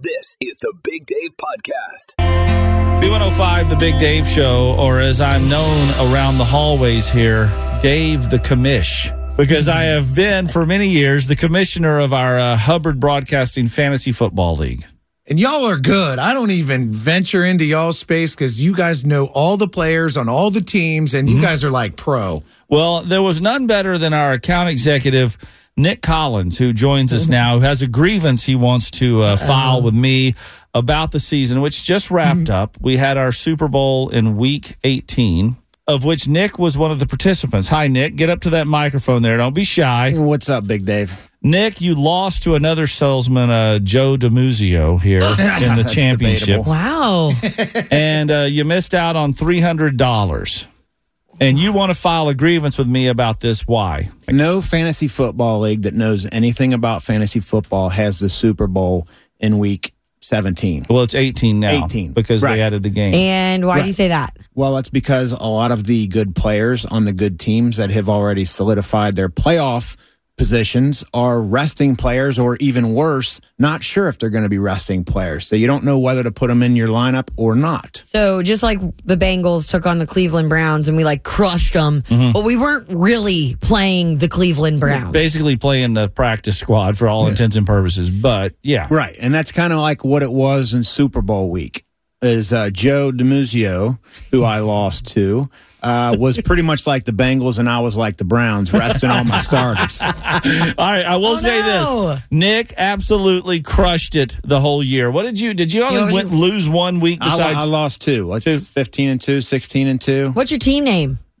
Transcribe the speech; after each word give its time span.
This 0.00 0.36
is 0.40 0.58
the 0.58 0.72
Big 0.84 1.06
Dave 1.06 1.30
Podcast. 1.36 2.14
B105, 3.02 3.68
the 3.68 3.74
Big 3.74 3.98
Dave 3.98 4.28
Show, 4.28 4.76
or 4.78 5.00
as 5.00 5.20
I'm 5.20 5.48
known 5.48 5.88
around 5.98 6.38
the 6.38 6.44
hallways 6.44 7.10
here, 7.10 7.46
Dave 7.82 8.30
the 8.30 8.36
Commish. 8.36 9.12
Because 9.36 9.68
I 9.68 9.82
have 9.82 10.14
been 10.14 10.46
for 10.46 10.64
many 10.64 10.88
years 10.88 11.26
the 11.26 11.34
commissioner 11.34 11.98
of 11.98 12.12
our 12.12 12.38
uh, 12.38 12.56
Hubbard 12.56 13.00
Broadcasting 13.00 13.66
Fantasy 13.66 14.12
Football 14.12 14.54
League. 14.54 14.84
And 15.26 15.40
y'all 15.40 15.64
are 15.64 15.78
good. 15.78 16.20
I 16.20 16.32
don't 16.32 16.52
even 16.52 16.92
venture 16.92 17.44
into 17.44 17.64
y'all's 17.64 17.98
space 17.98 18.36
because 18.36 18.60
you 18.60 18.76
guys 18.76 19.04
know 19.04 19.26
all 19.34 19.56
the 19.56 19.68
players 19.68 20.16
on 20.16 20.28
all 20.28 20.52
the 20.52 20.60
teams 20.60 21.12
and 21.12 21.28
you 21.28 21.42
guys 21.42 21.64
are 21.64 21.72
like 21.72 21.96
pro. 21.96 22.44
Well, 22.68 23.02
there 23.02 23.22
was 23.22 23.40
none 23.40 23.66
better 23.66 23.98
than 23.98 24.14
our 24.14 24.32
account 24.32 24.70
executive, 24.70 25.36
Nick 25.78 26.02
Collins, 26.02 26.58
who 26.58 26.72
joins 26.72 27.12
us 27.12 27.28
now, 27.28 27.54
who 27.54 27.60
has 27.60 27.80
a 27.82 27.86
grievance 27.86 28.44
he 28.46 28.56
wants 28.56 28.90
to 28.92 29.22
uh, 29.22 29.36
file 29.36 29.80
with 29.80 29.94
me 29.94 30.34
about 30.74 31.12
the 31.12 31.20
season, 31.20 31.60
which 31.60 31.82
just 31.84 32.10
wrapped 32.10 32.50
up. 32.50 32.76
We 32.80 32.96
had 32.96 33.16
our 33.16 33.30
Super 33.32 33.68
Bowl 33.68 34.08
in 34.08 34.36
week 34.36 34.76
18, 34.82 35.56
of 35.86 36.04
which 36.04 36.26
Nick 36.26 36.58
was 36.58 36.76
one 36.76 36.90
of 36.90 36.98
the 36.98 37.06
participants. 37.06 37.68
Hi, 37.68 37.86
Nick. 37.86 38.16
Get 38.16 38.28
up 38.28 38.40
to 38.40 38.50
that 38.50 38.66
microphone 38.66 39.22
there. 39.22 39.36
Don't 39.36 39.54
be 39.54 39.64
shy. 39.64 40.12
What's 40.16 40.48
up, 40.50 40.66
Big 40.66 40.84
Dave? 40.84 41.30
Nick, 41.42 41.80
you 41.80 41.94
lost 41.94 42.42
to 42.42 42.56
another 42.56 42.88
salesman, 42.88 43.48
uh, 43.48 43.78
Joe 43.78 44.16
DeMuzio, 44.16 45.00
here 45.00 45.22
in 45.62 45.76
the 45.76 45.88
championship. 45.90 46.64
debatable. 46.64 46.70
Wow. 46.70 47.30
And 47.92 48.30
uh, 48.30 48.46
you 48.50 48.64
missed 48.64 48.92
out 48.94 49.14
on 49.16 49.32
$300. 49.32 50.66
And 51.40 51.58
you 51.58 51.72
want 51.72 51.90
to 51.92 51.98
file 51.98 52.28
a 52.28 52.34
grievance 52.34 52.78
with 52.78 52.88
me 52.88 53.06
about 53.06 53.40
this. 53.40 53.66
Why? 53.66 54.10
No 54.28 54.60
fantasy 54.60 55.06
football 55.06 55.60
league 55.60 55.82
that 55.82 55.94
knows 55.94 56.26
anything 56.32 56.72
about 56.72 57.02
fantasy 57.02 57.40
football 57.40 57.90
has 57.90 58.18
the 58.18 58.28
Super 58.28 58.66
Bowl 58.66 59.06
in 59.38 59.58
week 59.58 59.94
17. 60.20 60.86
Well, 60.90 61.04
it's 61.04 61.14
18 61.14 61.60
now. 61.60 61.84
18, 61.86 62.12
Because 62.12 62.42
right. 62.42 62.56
they 62.56 62.62
added 62.62 62.82
the 62.82 62.90
game. 62.90 63.14
And 63.14 63.66
why 63.66 63.80
do 63.80 63.86
you 63.86 63.92
say 63.92 64.08
that? 64.08 64.36
Well, 64.54 64.74
that's 64.74 64.90
because 64.90 65.32
a 65.32 65.46
lot 65.46 65.70
of 65.70 65.84
the 65.84 66.08
good 66.08 66.34
players 66.34 66.84
on 66.84 67.04
the 67.04 67.12
good 67.12 67.38
teams 67.38 67.76
that 67.76 67.90
have 67.90 68.08
already 68.08 68.44
solidified 68.44 69.14
their 69.14 69.28
playoff 69.28 69.96
positions 70.38 71.04
are 71.12 71.42
resting 71.42 71.96
players, 71.96 72.38
or 72.38 72.56
even 72.60 72.94
worse, 72.94 73.40
not 73.58 73.82
sure 73.82 74.08
if 74.08 74.18
they're 74.18 74.30
going 74.30 74.44
to 74.44 74.48
be 74.48 74.58
resting 74.58 75.04
players. 75.04 75.46
So 75.46 75.56
you 75.56 75.66
don't 75.66 75.84
know 75.84 75.98
whether 75.98 76.22
to 76.22 76.30
put 76.30 76.46
them 76.48 76.62
in 76.62 76.76
your 76.76 76.88
lineup 76.88 77.28
or 77.36 77.54
not. 77.54 78.00
So 78.06 78.42
just 78.42 78.62
like 78.62 78.78
the 79.04 79.16
Bengals 79.16 79.68
took 79.70 79.84
on 79.84 79.98
the 79.98 80.06
Cleveland 80.06 80.48
Browns 80.48 80.88
and 80.88 80.96
we 80.96 81.04
like 81.04 81.22
crushed 81.24 81.74
them, 81.74 82.02
Mm-hmm. 82.02 82.32
but 82.32 82.44
we 82.44 82.56
weren't 82.56 82.86
really 82.88 83.56
playing 83.60 84.16
the 84.18 84.28
Cleveland 84.28 84.80
Browns. 84.80 85.12
Basically 85.12 85.56
playing 85.56 85.94
the 85.94 86.08
practice 86.08 86.56
squad 86.58 86.96
for 86.96 87.08
all 87.08 87.26
intents 87.26 87.56
and 87.56 87.66
purposes. 87.66 88.08
But 88.08 88.54
yeah. 88.62 88.86
Right. 88.90 89.16
And 89.20 89.34
that's 89.34 89.52
kind 89.52 89.72
of 89.72 89.80
like 89.80 90.04
what 90.04 90.22
it 90.22 90.30
was 90.30 90.72
in 90.74 90.84
Super 90.84 91.20
Bowl 91.22 91.50
week. 91.50 91.84
Is 92.20 92.52
uh, 92.52 92.68
Joe 92.70 93.12
DeMuzio, 93.14 93.96
who 94.32 94.42
I 94.42 94.58
lost 94.58 95.06
to, 95.14 95.48
uh, 95.84 96.16
was 96.18 96.42
pretty 96.42 96.62
much 96.62 96.84
like 96.84 97.04
the 97.04 97.12
Bengals, 97.12 97.60
and 97.60 97.68
I 97.70 97.78
was 97.78 97.96
like 97.96 98.16
the 98.16 98.24
Browns, 98.24 98.72
resting 98.72 99.08
on 99.08 99.28
my 99.28 99.38
starters. 99.38 100.02
All 100.02 100.10
right, 100.10 101.06
I 101.06 101.14
will 101.14 101.26
Oh, 101.28 101.34
say 101.36 101.60
no. 101.60 102.14
this: 102.14 102.22
Nick 102.32 102.74
absolutely 102.76 103.60
crushed 103.62 104.16
it 104.16 104.36
the 104.42 104.60
whole 104.60 104.82
year. 104.82 105.12
What 105.12 105.26
did 105.26 105.38
you? 105.38 105.54
Did 105.54 105.72
you 105.72 105.84
only 105.84 106.12
You 106.16 106.24
know, 106.24 106.36
lose 106.36 106.68
one 106.68 106.98
week 106.98 107.20
I, 107.22 107.30
besides? 107.30 107.56
I 107.56 107.62
lost 107.66 108.00
two. 108.02 108.26
What's 108.26 108.44
Two. 108.44 108.58
15 108.58 109.08
and 109.10 109.20
2, 109.20 109.40
16 109.40 109.86
and 109.86 110.00
2. 110.00 110.30
What's 110.32 110.50
your 110.50 110.58
team 110.58 110.82
name? 110.82 111.20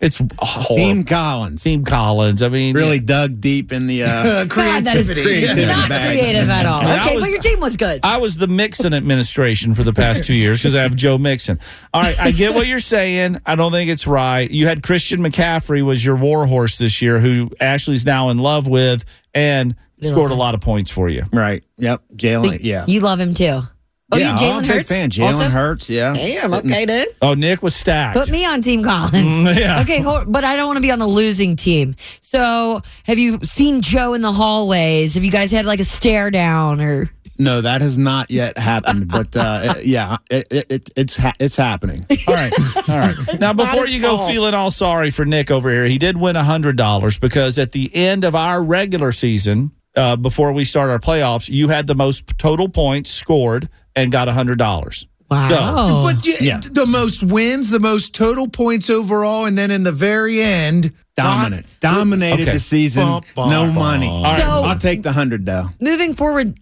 it's 0.00 0.20
horrible. 0.38 0.74
Team 0.76 1.04
Collins. 1.04 1.62
Team 1.64 1.84
Collins. 1.84 2.42
I 2.42 2.48
mean, 2.48 2.74
Really 2.74 2.98
dug 3.00 3.40
deep 3.40 3.72
in 3.72 3.86
the. 3.86 4.04
Uh, 4.04 4.44
God, 4.44 4.84
that 4.84 4.96
is 4.96 5.12
Creativity 5.22 5.66
not 5.66 5.88
bag. 5.88 6.18
creative 6.18 6.48
at 6.48 6.66
all. 6.66 6.80
Okay, 6.86 7.14
was- 7.14 7.24
but 7.24 7.30
your 7.30 7.40
team 7.40 7.60
was 7.60 7.76
good. 7.76 8.00
I 8.02 8.18
was 8.18 8.36
the 8.36 8.48
Mixon 8.48 8.92
administration 8.94 9.74
for 9.74 9.82
the 9.84 9.92
past 9.92 10.24
two 10.24 10.34
years 10.34 10.60
because 10.60 10.74
I 10.76 10.82
have 10.82 10.96
Joe 10.96 11.18
Mixon. 11.18 11.58
All 11.94 12.02
right, 12.02 12.18
I 12.20 12.30
get 12.32 12.54
what 12.54 12.66
you're 12.66 12.78
saying. 12.78 13.38
I 13.46 13.54
don't 13.56 13.72
think 13.72 13.90
it's 13.90 14.06
right. 14.06 14.50
You 14.50 14.66
had 14.66 14.82
Christian 14.82 15.20
McCaffrey 15.20 15.82
was 15.82 16.04
your 16.04 16.16
warhorse 16.16 16.78
this 16.78 17.00
year, 17.02 17.18
who 17.20 17.50
Ashley's 17.60 18.04
now 18.06 18.28
in 18.30 18.38
love 18.38 18.66
with 18.68 19.04
and 19.34 19.74
We 20.00 20.08
scored 20.08 20.30
a 20.30 20.34
lot 20.34 20.54
of 20.54 20.60
points 20.60 20.90
for 20.90 21.08
you. 21.08 21.24
right. 21.32 21.62
Yep. 21.78 22.02
Jalen. 22.14 22.48
So 22.48 22.56
yeah. 22.60 22.84
You 22.86 23.00
love 23.00 23.20
him 23.20 23.34
too. 23.34 23.60
Oh, 24.12 24.18
yeah. 24.18 24.32
you 24.34 24.38
Jalen 24.38 24.58
a 24.58 24.60
big 24.62 24.70
Hurts? 24.70 24.88
fan. 24.88 25.10
Jalen? 25.10 25.50
Hurts. 25.50 25.90
Yeah. 25.90 26.12
Damn, 26.14 26.54
okay, 26.54 26.86
dude. 26.86 27.08
Oh, 27.20 27.34
Nick 27.34 27.60
was 27.62 27.74
stacked. 27.74 28.16
Put 28.16 28.30
me 28.30 28.46
on 28.46 28.62
Team 28.62 28.84
Collins. 28.84 29.12
Mm, 29.14 29.56
yeah. 29.58 29.80
Okay, 29.80 30.00
hold, 30.00 30.30
but 30.32 30.44
I 30.44 30.54
don't 30.54 30.66
want 30.66 30.76
to 30.76 30.80
be 30.80 30.92
on 30.92 31.00
the 31.00 31.06
losing 31.08 31.56
team. 31.56 31.96
So, 32.20 32.82
have 33.04 33.18
you 33.18 33.40
seen 33.42 33.80
Joe 33.80 34.14
in 34.14 34.20
the 34.22 34.32
hallways? 34.32 35.14
Have 35.14 35.24
you 35.24 35.32
guys 35.32 35.50
had 35.50 35.66
like 35.66 35.80
a 35.80 35.84
stare 35.84 36.30
down 36.30 36.80
or? 36.80 37.10
No, 37.38 37.60
that 37.60 37.82
has 37.82 37.98
not 37.98 38.30
yet 38.30 38.56
happened. 38.56 39.08
But 39.10 39.36
uh, 39.36 39.74
it- 39.76 39.86
yeah, 39.86 40.16
it, 40.30 40.46
it, 40.52 40.66
it, 40.70 40.90
it's 40.96 41.16
ha- 41.16 41.34
it's 41.40 41.56
happening. 41.56 42.06
All 42.28 42.34
right. 42.34 42.52
All 42.88 42.98
right. 42.98 43.16
Now, 43.40 43.52
before 43.52 43.84
his 43.86 43.94
you 43.96 44.00
go 44.00 44.16
fault. 44.16 44.30
feeling 44.30 44.54
all 44.54 44.70
sorry 44.70 45.10
for 45.10 45.24
Nick 45.26 45.50
over 45.50 45.68
here, 45.68 45.84
he 45.84 45.98
did 45.98 46.16
win 46.16 46.34
$100 46.36 47.20
because 47.20 47.58
at 47.58 47.72
the 47.72 47.90
end 47.94 48.24
of 48.24 48.34
our 48.34 48.62
regular 48.62 49.10
season, 49.12 49.72
uh, 49.96 50.16
before 50.16 50.52
we 50.52 50.64
start 50.64 50.90
our 50.90 50.98
playoffs, 50.98 51.48
you 51.50 51.68
had 51.68 51.86
the 51.88 51.94
most 51.94 52.24
total 52.38 52.68
points 52.68 53.10
scored 53.10 53.68
and 53.96 54.12
got 54.12 54.28
$100. 54.28 55.06
Wow. 55.28 56.02
But 56.04 56.24
you, 56.24 56.34
Yeah. 56.40 56.60
the 56.60 56.86
most 56.86 57.24
wins, 57.24 57.70
the 57.70 57.80
most 57.80 58.14
total 58.14 58.46
points 58.46 58.88
overall, 58.90 59.46
and 59.46 59.58
then 59.58 59.72
in 59.72 59.82
the 59.82 59.90
very 59.90 60.40
end, 60.40 60.92
Dominant, 61.16 61.66
dominated 61.80 62.42
Okay. 62.42 62.52
the 62.52 62.60
season. 62.60 63.02
Bum, 63.04 63.22
bum, 63.34 63.50
no 63.50 63.64
bum. 63.66 63.74
money. 63.74 64.20
right. 64.22 64.40
So- 64.40 64.48
I'll 64.64 64.78
take 64.78 65.02
the 65.02 65.12
hundred 65.12 65.46
though. 65.46 65.70
Moving 65.80 66.12
forward, 66.14 66.56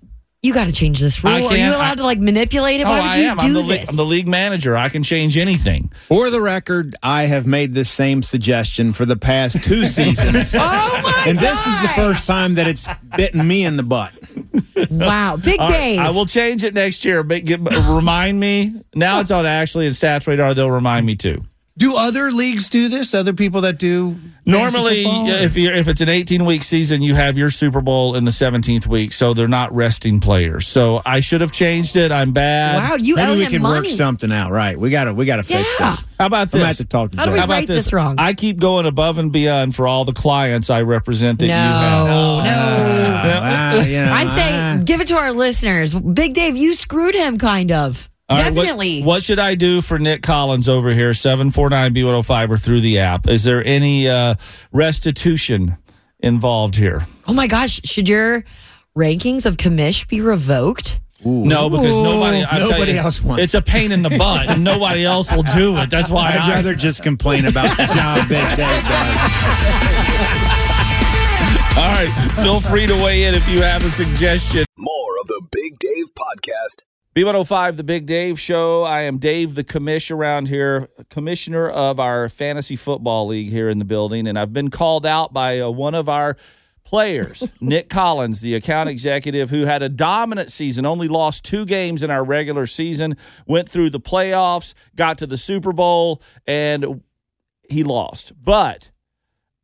you 0.44 0.52
got 0.54 0.66
to 0.66 0.72
change 0.72 1.00
this 1.00 1.24
rule. 1.24 1.32
Are 1.34 1.56
you 1.56 1.70
allowed 1.70 1.92
I- 1.92 1.94
to 1.96 2.02
like 2.04 2.18
manipulate 2.18 2.80
it? 2.80 2.84
Oh, 2.86 2.90
Why 2.90 3.00
would 3.00 3.10
I 3.10 3.16
you 3.18 3.24
am. 3.28 3.36
do 3.38 3.44
I'm 3.46 3.54
the, 3.54 3.62
this? 3.62 3.90
I'm 3.90 3.96
the 3.96 4.04
league 4.04 4.28
manager. 4.28 4.76
I 4.76 4.88
can 4.90 5.02
change 5.02 5.36
anything. 5.38 5.88
For 5.94 6.28
the 6.30 6.40
record, 6.40 6.94
I 7.02 7.24
have 7.24 7.46
made 7.46 7.72
this 7.74 7.90
same 7.90 8.22
suggestion 8.22 8.92
for 8.92 9.06
the 9.06 9.16
past 9.16 9.64
two 9.64 9.86
seasons. 9.86 10.54
oh 10.54 11.00
my 11.02 11.24
And 11.26 11.38
this 11.38 11.66
is 11.66 11.80
the 11.80 11.88
first 11.88 12.26
time 12.26 12.54
that 12.54 12.68
it's 12.68 12.86
bitten 13.16 13.46
me 13.48 13.64
in 13.64 13.76
the 13.76 13.82
butt. 13.82 14.12
Wow, 14.90 15.36
Big 15.42 15.58
All 15.60 15.68
right, 15.68 15.76
Dave. 15.78 15.98
I 16.00 16.10
will 16.10 16.26
change 16.26 16.62
it 16.64 16.74
next 16.74 17.04
year. 17.04 17.22
But 17.22 17.44
give, 17.44 17.64
remind 17.88 18.38
me. 18.38 18.72
Now 18.94 19.20
it's 19.20 19.30
on 19.30 19.46
Ashley 19.46 19.86
and 19.86 19.94
Stats 19.94 20.26
Radar. 20.26 20.52
They'll 20.54 20.70
remind 20.70 21.06
me 21.06 21.16
too. 21.16 21.42
Do 21.76 21.96
other 21.96 22.30
leagues 22.30 22.68
do 22.68 22.88
this? 22.88 23.14
Other 23.14 23.32
people 23.32 23.62
that 23.62 23.78
do 23.78 24.16
Normally, 24.46 25.04
if 25.06 25.56
you 25.56 25.70
if 25.70 25.88
it's 25.88 26.02
an 26.02 26.10
18 26.10 26.44
week 26.44 26.62
season, 26.62 27.00
you 27.00 27.14
have 27.14 27.38
your 27.38 27.48
Super 27.48 27.80
Bowl 27.80 28.14
in 28.14 28.24
the 28.26 28.30
17th 28.30 28.86
week, 28.86 29.14
so 29.14 29.32
they're 29.32 29.48
not 29.48 29.74
resting 29.74 30.20
players. 30.20 30.66
So 30.66 31.00
I 31.06 31.20
should 31.20 31.40
have 31.40 31.50
changed 31.50 31.96
it. 31.96 32.12
I'm 32.12 32.32
bad. 32.32 32.76
wow, 32.90 32.96
you 32.96 33.14
owe 33.14 33.24
Maybe 33.24 33.38
we 33.38 33.44
him 33.46 33.50
can 33.52 33.62
money. 33.62 33.88
work 33.88 33.96
something 33.96 34.30
out. 34.30 34.50
Right? 34.50 34.78
We 34.78 34.90
gotta 34.90 35.14
we 35.14 35.24
gotta 35.24 35.42
fix 35.44 35.64
Yeah. 35.80 35.92
this. 35.92 36.04
How 36.20 36.26
about 36.26 36.36
I'm 36.40 36.44
this? 36.44 36.52
gonna 36.52 36.66
have 36.66 36.76
to 36.76 36.84
talk 36.84 37.10
to 37.12 37.16
How 37.16 37.24
do 37.24 37.30
Joe. 37.30 37.32
we 37.32 37.38
How 37.38 37.44
about 37.46 37.54
write 37.54 37.66
this 37.68 37.90
wrong? 37.90 38.16
I 38.18 38.34
keep 38.34 38.60
going 38.60 38.84
above 38.84 39.18
and 39.18 39.32
beyond 39.32 39.74
for 39.74 39.86
all 39.86 40.04
the 40.04 40.12
clients 40.12 40.68
I 40.68 40.82
represent 40.82 41.38
that 41.38 41.46
no, 41.46 41.54
you 41.54 41.58
have. 41.58 42.06
no. 42.06 42.40
Ah, 42.44 43.82
you 43.82 43.92
know, 44.04 44.12
I'd 44.12 44.78
say 44.78 44.84
give 44.84 45.00
it 45.00 45.06
to 45.08 45.14
our 45.14 45.32
listeners. 45.32 45.94
Big 45.94 46.34
Dave, 46.34 46.54
you 46.56 46.74
screwed 46.74 47.14
him, 47.14 47.38
kind 47.38 47.72
of. 47.72 48.10
All 48.28 48.38
right, 48.38 48.52
what- 48.54 48.62
Definitely. 48.62 49.02
what, 49.02 49.22
should 49.22 49.38
I 49.38 49.54
do 49.54 49.82
for 49.82 49.98
Nick 49.98 50.22
Collins 50.22 50.66
over 50.68 50.90
here, 50.92 51.10
749B105 51.12 52.50
or 52.50 52.56
through 52.56 52.80
the 52.80 52.98
app? 53.00 53.26
Is 53.28 53.44
there 53.44 53.62
any 53.64 54.08
uh, 54.08 54.36
restitution 54.72 55.76
involved 56.20 56.76
here? 56.76 57.02
Oh 57.28 57.34
my 57.34 57.46
gosh, 57.46 57.80
should 57.84 58.08
your 58.08 58.44
rankings 58.96 59.44
of 59.44 59.58
commish 59.58 60.08
be 60.08 60.20
revoked? 60.22 61.00
No, 61.26 61.68
because 61.70 61.96
nobody 61.98 62.44
I 62.44 62.58
tell 62.58 62.70
Nobody 62.70 62.92
you, 62.92 62.98
else 62.98 63.22
wants 63.22 63.42
It's 63.42 63.54
a 63.54 63.62
pain 63.62 63.92
in 63.92 64.02
the 64.02 64.10
butt, 64.18 64.48
and 64.50 64.62
nobody 64.64 65.04
else 65.06 65.30
will 65.34 65.42
do 65.42 65.74
it. 65.76 65.88
That's 65.90 66.10
why 66.10 66.28
I'd 66.32 66.38
I, 66.38 66.54
rather 66.56 66.74
just 66.74 67.02
complain 67.02 67.46
about 67.46 67.76
the 67.76 67.84
job 67.94 68.28
Big 68.28 68.44
Dave 68.56 68.58
does. 68.58 69.18
All 71.76 71.92
right, 71.92 72.08
feel 72.42 72.60
free 72.60 72.86
to 72.86 72.94
weigh 73.04 73.24
in 73.24 73.34
if 73.34 73.48
you 73.48 73.60
have 73.62 73.84
a 73.84 73.88
suggestion. 73.88 74.64
More 74.76 75.18
of 75.20 75.26
the 75.26 75.42
Big 75.50 75.78
Dave 75.78 76.06
Podcast. 76.14 76.84
B105, 77.14 77.76
the 77.76 77.84
Big 77.84 78.06
Dave 78.06 78.40
Show. 78.40 78.82
I 78.82 79.02
am 79.02 79.18
Dave, 79.18 79.54
the 79.54 79.62
commish 79.62 80.10
around 80.10 80.48
here, 80.48 80.88
commissioner 81.10 81.70
of 81.70 82.00
our 82.00 82.28
fantasy 82.28 82.74
football 82.74 83.28
league 83.28 83.50
here 83.50 83.68
in 83.68 83.78
the 83.78 83.84
building. 83.84 84.26
And 84.26 84.36
I've 84.36 84.52
been 84.52 84.68
called 84.68 85.06
out 85.06 85.32
by 85.32 85.60
uh, 85.60 85.70
one 85.70 85.94
of 85.94 86.08
our 86.08 86.36
players. 86.82 87.46
Nick 87.60 87.88
Collins, 87.88 88.40
the 88.40 88.56
account 88.56 88.88
executive 88.88 89.50
who 89.50 89.64
had 89.64 89.80
a 89.80 89.88
dominant 89.88 90.50
season, 90.50 90.84
only 90.84 91.06
lost 91.06 91.44
two 91.44 91.64
games 91.64 92.02
in 92.02 92.10
our 92.10 92.24
regular 92.24 92.66
season, 92.66 93.16
went 93.46 93.68
through 93.68 93.90
the 93.90 94.00
playoffs, 94.00 94.74
got 94.96 95.16
to 95.18 95.26
the 95.28 95.38
Super 95.38 95.72
Bowl, 95.72 96.20
and 96.48 97.00
he 97.70 97.84
lost. 97.84 98.32
But 98.42 98.90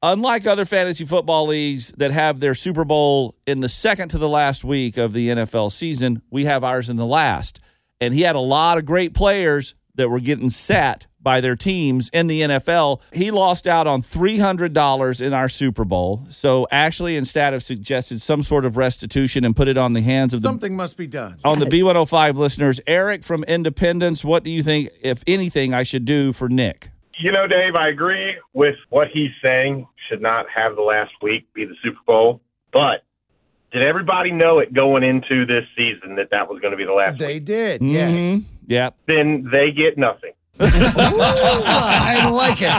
unlike 0.02 0.46
other 0.46 0.64
fantasy 0.64 1.04
football 1.04 1.46
leagues 1.46 1.92
that 1.96 2.10
have 2.10 2.40
their 2.40 2.54
Super 2.54 2.84
Bowl 2.84 3.34
in 3.46 3.60
the 3.60 3.68
second 3.68 4.08
to 4.10 4.18
the 4.18 4.28
last 4.28 4.64
week 4.64 4.96
of 4.96 5.12
the 5.12 5.28
NFL 5.28 5.72
season, 5.72 6.22
we 6.30 6.44
have 6.44 6.64
ours 6.64 6.88
in 6.88 6.96
the 6.96 7.06
last. 7.06 7.60
And 8.00 8.14
he 8.14 8.22
had 8.22 8.36
a 8.36 8.40
lot 8.40 8.78
of 8.78 8.84
great 8.86 9.12
players 9.14 9.74
that 9.94 10.08
were 10.08 10.20
getting 10.20 10.48
set 10.48 11.06
by 11.22 11.42
their 11.42 11.56
teams 11.56 12.08
in 12.14 12.26
the 12.28 12.40
NFL. 12.40 13.02
He 13.12 13.30
lost 13.30 13.66
out 13.66 13.86
on 13.86 14.00
$300 14.00 15.20
in 15.20 15.32
our 15.34 15.48
Super 15.50 15.84
Bowl. 15.84 16.26
So 16.30 16.66
Ashley 16.70 17.16
and 17.18 17.26
Stat 17.26 17.52
have 17.52 17.62
suggested 17.62 18.22
some 18.22 18.42
sort 18.42 18.64
of 18.64 18.78
restitution 18.78 19.44
and 19.44 19.54
put 19.54 19.68
it 19.68 19.76
on 19.76 19.92
the 19.92 20.00
hands 20.00 20.32
of 20.32 20.40
the 20.40 20.48
Something 20.48 20.76
must 20.76 20.96
be 20.96 21.06
done. 21.06 21.36
on 21.44 21.58
the 21.58 21.66
B105 21.66 22.36
listeners. 22.36 22.80
Eric 22.86 23.22
from 23.22 23.44
Independence, 23.44 24.24
what 24.24 24.42
do 24.42 24.50
you 24.50 24.62
think, 24.62 24.88
if 25.02 25.22
anything, 25.26 25.74
I 25.74 25.82
should 25.82 26.06
do 26.06 26.32
for 26.32 26.48
Nick? 26.48 26.88
You 27.20 27.32
know, 27.32 27.46
Dave, 27.46 27.74
I 27.74 27.88
agree 27.88 28.34
with 28.54 28.76
what 28.88 29.08
he's 29.08 29.30
saying. 29.42 29.86
Should 30.08 30.22
not 30.22 30.46
have 30.54 30.74
the 30.76 30.82
last 30.82 31.12
week 31.22 31.52
be 31.52 31.64
the 31.66 31.74
Super 31.82 32.00
Bowl. 32.06 32.40
But 32.72 33.04
did 33.72 33.82
everybody 33.82 34.32
know 34.32 34.58
it 34.58 34.72
going 34.72 35.02
into 35.02 35.44
this 35.44 35.64
season 35.76 36.16
that 36.16 36.30
that 36.30 36.48
was 36.48 36.60
going 36.60 36.70
to 36.72 36.76
be 36.76 36.84
the 36.84 36.92
last 36.92 37.18
They 37.18 37.34
week? 37.34 37.44
did, 37.44 37.80
mm-hmm. 37.80 37.90
yes. 37.94 38.42
Yeah. 38.66 38.90
Then 39.06 39.48
they 39.52 39.70
get 39.72 39.98
nothing. 39.98 40.32
I 40.62 42.30
like 42.32 42.60
it. 42.60 42.70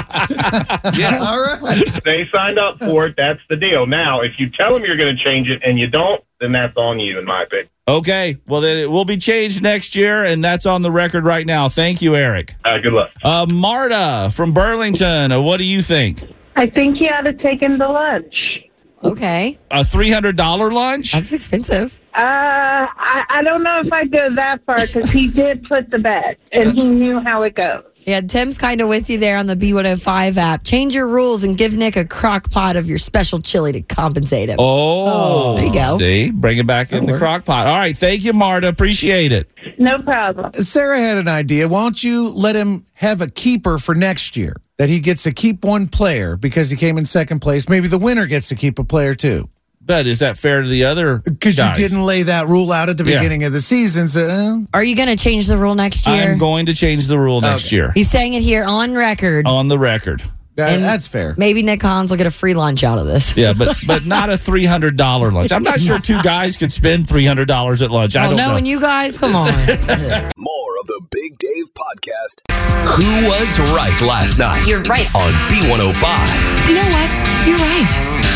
Yes. 0.98 1.26
All 1.26 1.42
right. 1.64 2.04
They 2.04 2.28
signed 2.36 2.60
up 2.60 2.80
for 2.80 3.06
it. 3.06 3.16
That's 3.18 3.40
the 3.50 3.56
deal. 3.56 3.86
Now, 3.86 4.22
if 4.22 4.34
you 4.40 4.50
tell 4.50 4.74
them 4.74 4.84
you're 4.84 4.98
going 4.98 5.16
to 5.16 5.24
change 5.24 5.48
it 5.50 5.62
and 5.66 5.80
you 5.80 5.88
don't, 5.88 6.24
then 6.42 6.52
that's 6.52 6.76
on 6.76 7.00
you, 7.00 7.20
in 7.20 7.26
my 7.26 7.44
opinion. 7.44 7.70
Okay. 7.88 8.38
Well, 8.48 8.62
then 8.62 8.78
it 8.78 8.90
will 8.90 9.06
be 9.06 9.18
changed 9.18 9.62
next 9.62 9.96
year, 9.96 10.24
and 10.24 10.44
that's 10.44 10.66
on 10.66 10.82
the 10.82 10.92
record 10.92 11.26
right 11.26 11.46
now. 11.46 11.70
Thank 11.70 12.02
you, 12.02 12.16
Eric. 12.16 12.56
Uh, 12.66 12.78
good 12.80 12.94
luck. 12.94 13.10
Uh, 13.24 13.46
Marta 13.52 14.30
from 14.34 14.52
Burlington, 14.52 15.32
uh, 15.32 15.42
what 15.42 15.58
do 15.58 15.66
you 15.66 15.82
think? 15.82 16.24
I 16.56 16.68
think 16.68 16.98
he 16.98 17.08
ought 17.10 17.22
to 17.22 17.34
take 17.34 17.62
him 17.62 17.80
to 17.80 17.88
lunch. 17.88 18.36
Okay. 19.04 19.58
A 19.72 19.80
$300 19.80 20.72
lunch? 20.72 21.14
That's 21.14 21.34
expensive. 21.34 22.00
Uh, 22.16 22.20
I, 22.20 23.24
I 23.30 23.44
don't 23.44 23.64
know 23.64 23.82
if 23.84 23.92
I'd 23.92 24.12
go 24.12 24.36
that 24.36 24.64
far 24.66 24.86
because 24.86 25.10
he 25.12 25.30
did 25.30 25.64
put 25.64 25.90
the 25.90 25.98
bet 25.98 26.38
and 26.52 26.74
he 26.74 26.84
knew 26.84 27.20
how 27.20 27.44
it 27.44 27.56
goes. 27.56 27.84
Yeah, 28.06 28.22
Tim's 28.22 28.58
kind 28.58 28.82
of 28.82 28.88
with 28.90 29.10
you 29.10 29.20
there 29.20 29.38
on 29.38 29.46
the 29.46 29.56
B105 29.56 30.36
app. 30.38 30.64
Change 30.64 30.96
your 30.96 31.08
rules 31.08 31.44
and 31.44 31.56
give 31.58 31.74
Nick 31.74 31.96
a 31.96 32.06
crock 32.06 32.50
pot 32.50 32.76
of 32.76 32.90
your 32.90 32.98
special 32.98 33.40
chili 33.40 33.72
to 33.74 33.82
compensate 33.82 34.50
him. 34.50 34.56
Oh, 34.60 35.56
There 35.56 35.66
you 35.66 35.74
go. 35.74 35.98
See, 36.00 36.32
bring 36.32 36.58
it 36.58 36.66
back 36.66 36.92
in 36.92 37.06
the 37.06 37.18
crock 37.18 37.46
pot. 37.46 37.68
All 37.68 37.78
right. 37.78 37.96
Thank 37.96 38.24
you, 38.24 38.34
Marta. 38.34 38.68
Appreciate 38.68 39.32
it. 39.32 39.52
No 39.78 40.00
problem. 40.00 40.52
Sarah 40.54 40.98
had 40.98 41.18
an 41.18 41.28
idea. 41.28 41.68
Why 41.68 41.84
don't 41.84 42.04
you 42.04 42.30
let 42.30 42.56
him 42.56 42.86
have 42.94 43.22
a 43.22 43.28
keeper 43.30 43.78
for 43.78 43.94
next 43.94 44.36
year? 44.36 44.56
That 44.78 44.90
he 44.90 45.00
gets 45.00 45.22
to 45.24 45.32
keep 45.32 45.64
one 45.64 45.88
player 45.88 46.38
because 46.38 46.72
he 46.72 46.78
came 46.78 46.98
in 46.98 47.06
second 47.06 47.40
place. 47.40 47.70
Maybe 47.70 47.88
the 47.88 48.00
winner 48.00 48.26
gets 48.26 48.50
to 48.50 48.56
keep 48.56 48.80
a 48.80 48.84
player 48.84 49.14
too. 49.14 49.48
But 49.84 50.06
is 50.08 50.20
that 50.20 50.38
fair 50.38 50.62
to 50.62 50.68
the 50.68 50.86
other? 50.86 51.18
Because 51.18 51.58
you 51.58 51.64
guys? 51.64 51.76
didn't 51.76 52.04
lay 52.06 52.24
that 52.24 52.48
rule 52.48 52.72
out 52.72 52.90
at 52.90 52.98
the 52.98 53.04
Yeah. 53.04 53.18
beginning 53.18 53.44
of 53.44 53.52
the 53.54 53.62
season. 53.62 54.08
So, 54.08 54.24
uh, 54.24 54.58
Are 54.78 54.84
you 54.84 54.96
going 54.96 55.10
to 55.10 55.16
change 55.22 55.48
the 55.48 55.58
rule 55.58 55.76
next 55.76 56.08
year? 56.08 56.32
I'm 56.34 56.38
going 56.38 56.68
to 56.68 56.74
change 56.74 57.08
the 57.08 57.18
rule 57.18 57.42
next 57.42 57.72
year 57.72 57.92
He's 57.94 58.10
saying 58.10 58.34
it 58.36 58.44
here 58.44 58.64
on 58.64 58.94
record. 58.96 59.48
on 59.48 59.68
the 59.70 59.80
record. 59.80 60.22
that, 60.56 60.74
And- 60.74 60.84
that's 60.84 61.08
fair. 61.08 61.34
Maybe 61.38 61.64
Nick 61.64 61.80
Collins 61.80 62.10
will 62.12 62.18
get 62.18 62.28
a 62.28 62.32
free 62.32 62.54
lunch 62.54 62.84
out 62.84 63.00
of 63.00 63.08
this. 63.08 63.36
Yeah, 63.36 63.54
but 63.58 63.76
but 63.88 64.06
not 64.06 64.30
a 64.30 64.38
three 64.38 64.66
hundred 64.66 64.98
dollar 64.98 65.32
lunch. 65.32 65.52
I'm 65.52 65.64
not 65.64 65.82
sure 65.82 65.98
two 65.98 66.22
guys 66.22 66.58
could 66.58 66.72
spend 66.72 67.08
three 67.10 67.26
hundred 67.26 67.48
dollars 67.48 67.82
at 67.82 67.90
lunch. 67.90 68.16
I 68.16 68.28
don't 68.28 68.38
know. 68.38 68.48
knowing 68.52 68.66
you 68.68 68.80
guys, 68.80 69.18
come 69.18 69.36
on. 69.36 69.48
More 70.38 70.78
of 70.80 70.88
the 70.88 71.02
Big 71.10 71.38
Dave 71.40 71.66
Podcast. 71.74 72.42
Who 72.98 73.28
was 73.28 73.60
right 73.74 74.00
last 74.02 74.38
night? 74.38 74.64
You're 74.68 74.84
right. 74.84 75.08
On 75.16 75.32
B105. 75.50 76.68
You 76.68 76.76
know 76.76 76.90
what? 76.90 77.48
You're 77.48 77.58
right. 77.58 78.28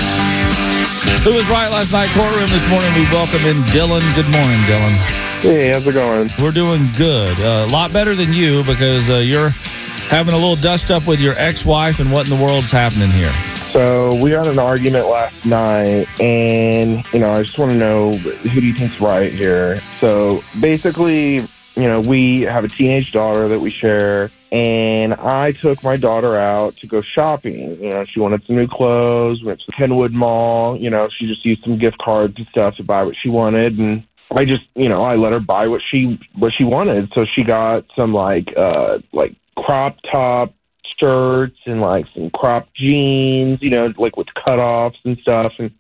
Who 1.26 1.34
was 1.34 1.50
right 1.50 1.70
last 1.70 1.92
night? 1.92 2.08
Courtroom 2.10 2.46
this 2.50 2.70
morning. 2.70 2.94
We 2.94 3.02
welcome 3.06 3.44
in 3.48 3.64
Dylan. 3.74 4.04
Good 4.14 4.30
morning, 4.30 4.60
Dylan. 4.70 5.42
Hey, 5.42 5.70
how's 5.70 5.88
it 5.88 5.94
going? 5.94 6.30
We're 6.40 6.52
doing 6.52 6.92
good. 6.92 7.40
Uh, 7.40 7.66
a 7.68 7.72
lot 7.72 7.92
better 7.92 8.14
than 8.14 8.32
you 8.32 8.64
because 8.64 9.10
uh, 9.10 9.16
you're 9.16 9.50
having 9.50 10.36
a 10.36 10.38
little 10.38 10.56
dust 10.56 10.92
up 10.92 11.08
with 11.08 11.20
your 11.20 11.34
ex-wife 11.40 12.00
and 12.00 12.12
what 12.12 12.30
in 12.30 12.38
the 12.38 12.44
world's 12.44 12.70
happening 12.70 13.10
here. 13.10 13.34
So 13.56 14.14
we 14.22 14.30
had 14.30 14.46
an 14.46 14.60
argument 14.60 15.08
last 15.08 15.44
night, 15.48 16.08
and 16.22 17.04
you 17.12 17.20
know, 17.20 17.34
I 17.34 17.42
just 17.42 17.58
want 17.58 17.72
to 17.72 17.78
know 17.80 18.12
who 18.12 18.62
do 18.62 18.68
you 18.68 18.76
think's 18.76 19.02
right 19.02 19.34
here. 19.34 19.78
So 19.78 20.44
basically, 20.62 21.40
you 21.76 21.84
know, 21.84 22.00
we 22.00 22.42
have 22.42 22.64
a 22.64 22.68
teenage 22.68 23.12
daughter 23.12 23.48
that 23.50 23.60
we 23.60 23.70
share, 23.70 24.32
and 24.52 25.14
I 25.14 25.52
took 25.52 25.84
my 25.84 25.98
daughter 25.98 26.38
out 26.38 26.78
to 26.78 26.88
go 26.88 27.02
shopping. 27.02 27.82
You 27.82 27.90
know, 27.90 28.06
she 28.06 28.20
wanted 28.20 28.44
some 28.46 28.56
new 28.56 28.68
clothes. 28.68 29.42
We 29.42 29.48
went 29.48 29.60
to 29.60 29.66
the 29.68 29.74
Kenwood 29.74 30.14
Mall. 30.14 30.78
You 30.80 30.90
know, 30.90 31.10
she 31.18 31.28
just 31.28 31.46
used 31.46 31.64
some 31.64 31.78
gift 31.78 31.98
cards 31.98 32.36
and 32.38 32.48
stuff 32.48 32.76
to 32.78 32.84
buy 32.84 33.04
what 33.04 33.16
she 33.22 33.30
wanted, 33.30 33.78
and 33.78 34.06
I 34.32 34.46
just, 34.46 34.64
you 34.76 34.90
know, 34.90 35.04
I 35.04 35.16
let 35.16 35.34
her 35.34 35.40
buy 35.40 35.68
what 35.68 35.82
she 35.90 36.20
what 36.36 36.54
she 36.58 36.64
wanted. 36.64 37.12
So 37.14 37.26
she 37.26 37.44
got 37.44 37.86
some 37.96 38.14
like 38.14 38.54
uh 38.58 39.00
like 39.14 39.36
crop 39.58 39.98
top 40.12 40.54
shirts 41.02 41.58
and 41.66 41.82
like 41.82 42.06
some 42.14 42.30
crop 42.32 42.68
jeans, 42.76 43.60
you 43.62 43.70
know, 43.70 43.94
like 43.98 44.18
with 44.18 44.28
cutoffs 44.48 44.98
and 45.04 45.18
stuff. 45.20 45.54
And 45.60 45.72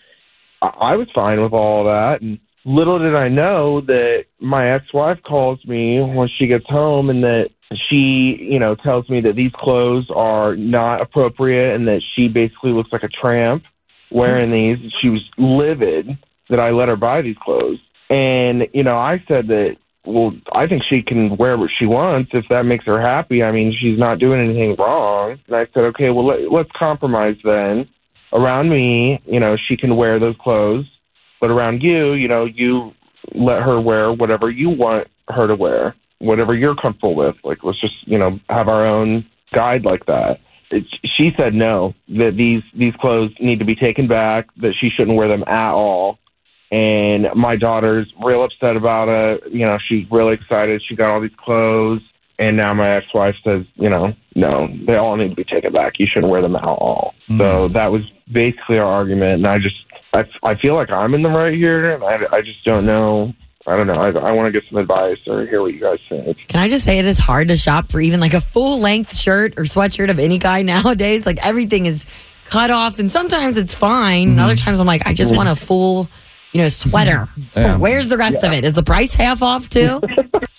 I, 0.62 0.68
I 0.68 0.96
was 0.96 1.08
fine 1.16 1.42
with 1.42 1.54
all 1.54 1.86
that. 1.86 2.22
And 2.22 2.40
little 2.66 3.00
did 3.00 3.16
I 3.16 3.30
know 3.30 3.82
that 3.82 4.26
my 4.40 4.74
ex-wife 4.74 5.20
calls 5.24 5.64
me 5.66 6.02
when 6.02 6.28
she 6.28 6.48
gets 6.48 6.66
home 6.68 7.10
and 7.10 7.24
that 7.24 7.50
she, 7.90 8.38
you 8.40 8.60
know, 8.60 8.76
tells 8.76 9.10
me 9.10 9.22
that 9.22 9.36
these 9.36 9.52
clothes 9.54 10.10
are 10.14 10.56
not 10.56 11.02
appropriate 11.02 11.76
and 11.76 11.88
that 11.88 12.02
she 12.16 12.28
basically 12.28 12.72
looks 12.72 12.92
like 12.92 13.04
a 13.04 13.08
tramp 13.08 13.64
wearing 14.12 14.52
these. 14.52 14.92
She 15.02 15.10
was 15.10 15.22
livid 15.38 16.18
that 16.50 16.60
I 16.60 16.72
let 16.72 16.90
her 16.90 16.96
buy 16.96 17.22
these 17.22 17.38
clothes. 17.42 17.80
And, 18.10 18.68
you 18.74 18.84
know, 18.84 18.98
I 18.98 19.24
said 19.28 19.48
that 19.48 19.78
well, 20.06 20.32
I 20.54 20.68
think 20.68 20.84
she 20.88 21.02
can 21.02 21.36
wear 21.38 21.58
what 21.58 21.72
she 21.78 21.86
wants 21.86 22.32
if 22.34 22.46
that 22.50 22.64
makes 22.64 22.86
her 22.86 23.02
happy. 23.02 23.44
I 23.44 23.52
mean, 23.52 23.76
she's 23.80 23.98
not 23.98 24.20
doing 24.20 24.40
anything 24.40 24.76
wrong. 24.78 25.40
And 25.48 25.56
I 25.56 25.66
said, 25.74 25.84
okay, 25.86 26.10
well, 26.12 26.28
let, 26.28 26.52
let's 26.52 26.70
compromise 26.78 27.38
then. 27.44 27.90
Around 28.32 28.70
me, 28.70 29.22
you 29.26 29.40
know, 29.40 29.56
she 29.58 29.78
can 29.78 29.96
wear 29.96 30.20
those 30.20 30.36
clothes, 30.40 30.86
but 31.40 31.52
around 31.52 31.84
you, 31.84 32.14
you 32.14 32.28
know, 32.28 32.46
you 32.46 32.94
let 33.34 33.62
her 33.62 33.80
wear 33.80 34.12
whatever 34.12 34.50
you 34.50 34.70
want 34.70 35.08
her 35.30 35.48
to 35.48 35.56
wear, 35.56 35.96
whatever 36.20 36.54
you're 36.54 36.76
comfortable 36.76 37.16
with. 37.16 37.36
Like, 37.44 37.64
let's 37.64 37.80
just, 37.80 38.08
you 38.08 38.18
know, 38.18 38.40
have 38.50 38.68
our 38.68 38.86
own 38.86 39.26
guide 39.54 39.86
like 39.86 40.06
that. 40.06 40.40
It, 40.72 40.86
she 41.04 41.34
said 41.38 41.54
no, 41.54 41.94
that 42.10 42.36
these 42.36 42.64
these 42.74 42.96
clothes 42.96 43.32
need 43.40 43.60
to 43.60 43.66
be 43.66 43.76
taken 43.76 44.08
back, 44.08 44.48
that 44.58 44.74
she 44.80 44.90
shouldn't 44.90 45.18
wear 45.18 45.28
them 45.28 45.44
at 45.48 45.72
all 45.72 46.20
and 46.72 47.28
my 47.36 47.56
daughter's 47.56 48.12
real 48.24 48.44
upset 48.44 48.76
about 48.76 49.08
it. 49.08 49.52
You 49.52 49.66
know, 49.66 49.78
she's 49.78 50.06
really 50.12 50.34
excited. 50.34 50.82
She 50.86 50.96
got 50.96 51.10
all 51.10 51.22
these 51.22 51.36
clothes, 51.38 52.02
and 52.40 52.58
now 52.58 52.74
my 52.74 52.98
ex-wife 52.98 53.36
says, 53.44 53.66
you 53.76 53.90
know, 53.90 54.14
no, 54.36 54.68
they 54.86 54.96
all 54.96 55.16
need 55.16 55.30
to 55.30 55.36
be 55.36 55.44
taken 55.44 55.72
back. 55.72 56.00
You 56.00 56.08
shouldn't 56.08 56.32
wear 56.32 56.42
them 56.42 56.56
at 56.56 56.64
all. 56.64 57.14
So 57.28 57.34
mm-hmm. 57.34 57.74
that 57.74 57.92
was 57.92 58.02
basically 58.32 58.80
our 58.80 58.92
argument, 58.92 59.36
and 59.36 59.48
I 59.48 59.60
just, 59.60 59.85
I, 60.16 60.52
I 60.52 60.56
feel 60.56 60.76
like 60.76 60.90
I'm 60.90 61.14
in 61.14 61.22
the 61.22 61.30
right 61.30 61.54
here, 61.54 61.92
and 61.92 62.04
I, 62.04 62.38
I 62.38 62.42
just 62.42 62.64
don't 62.64 62.86
know. 62.86 63.34
I 63.68 63.76
don't 63.76 63.88
know. 63.88 63.96
I, 63.96 64.10
I 64.10 64.32
want 64.32 64.46
to 64.48 64.52
get 64.52 64.68
some 64.70 64.78
advice 64.78 65.18
or 65.28 65.46
hear 65.46 65.62
what 65.62 65.74
you 65.74 65.80
guys 65.80 66.00
think. 66.08 66.38
Can 66.48 66.60
I 66.60 66.70
just 66.70 66.86
say 66.86 67.00
it 67.00 67.06
is 67.06 67.18
hard 67.18 67.48
to 67.48 67.58
shop 67.58 67.92
for 67.92 68.00
even 68.00 68.20
like 68.20 68.34
a 68.34 68.42
full 68.42 68.80
length 68.80 69.18
shirt 69.18 69.54
or 69.58 69.64
sweatshirt 69.64 70.10
of 70.10 70.20
any 70.20 70.40
kind 70.40 70.66
nowadays? 70.68 71.26
Like 71.26 71.46
everything 71.46 71.86
is 71.86 72.06
cut 72.46 72.72
off, 72.72 73.00
and 73.00 73.12
sometimes 73.12 73.58
it's 73.58 73.74
fine. 73.74 74.30
And 74.30 74.40
other 74.40 74.56
times 74.56 74.80
I'm 74.80 74.88
like, 74.88 75.06
I 75.06 75.14
just 75.14 75.32
mm-hmm. 75.32 75.38
want 75.38 75.50
a 75.50 75.56
full, 75.56 76.08
you 76.54 76.62
know, 76.62 76.70
sweater. 76.70 77.28
Yeah. 77.56 77.78
Where's 77.78 78.08
the 78.08 78.18
rest 78.18 78.44
of 78.44 78.54
it? 78.54 78.64
Is 78.64 78.76
the 78.76 78.84
price 78.84 79.16
half 79.16 79.42
off 79.42 79.70
too? 79.70 80.02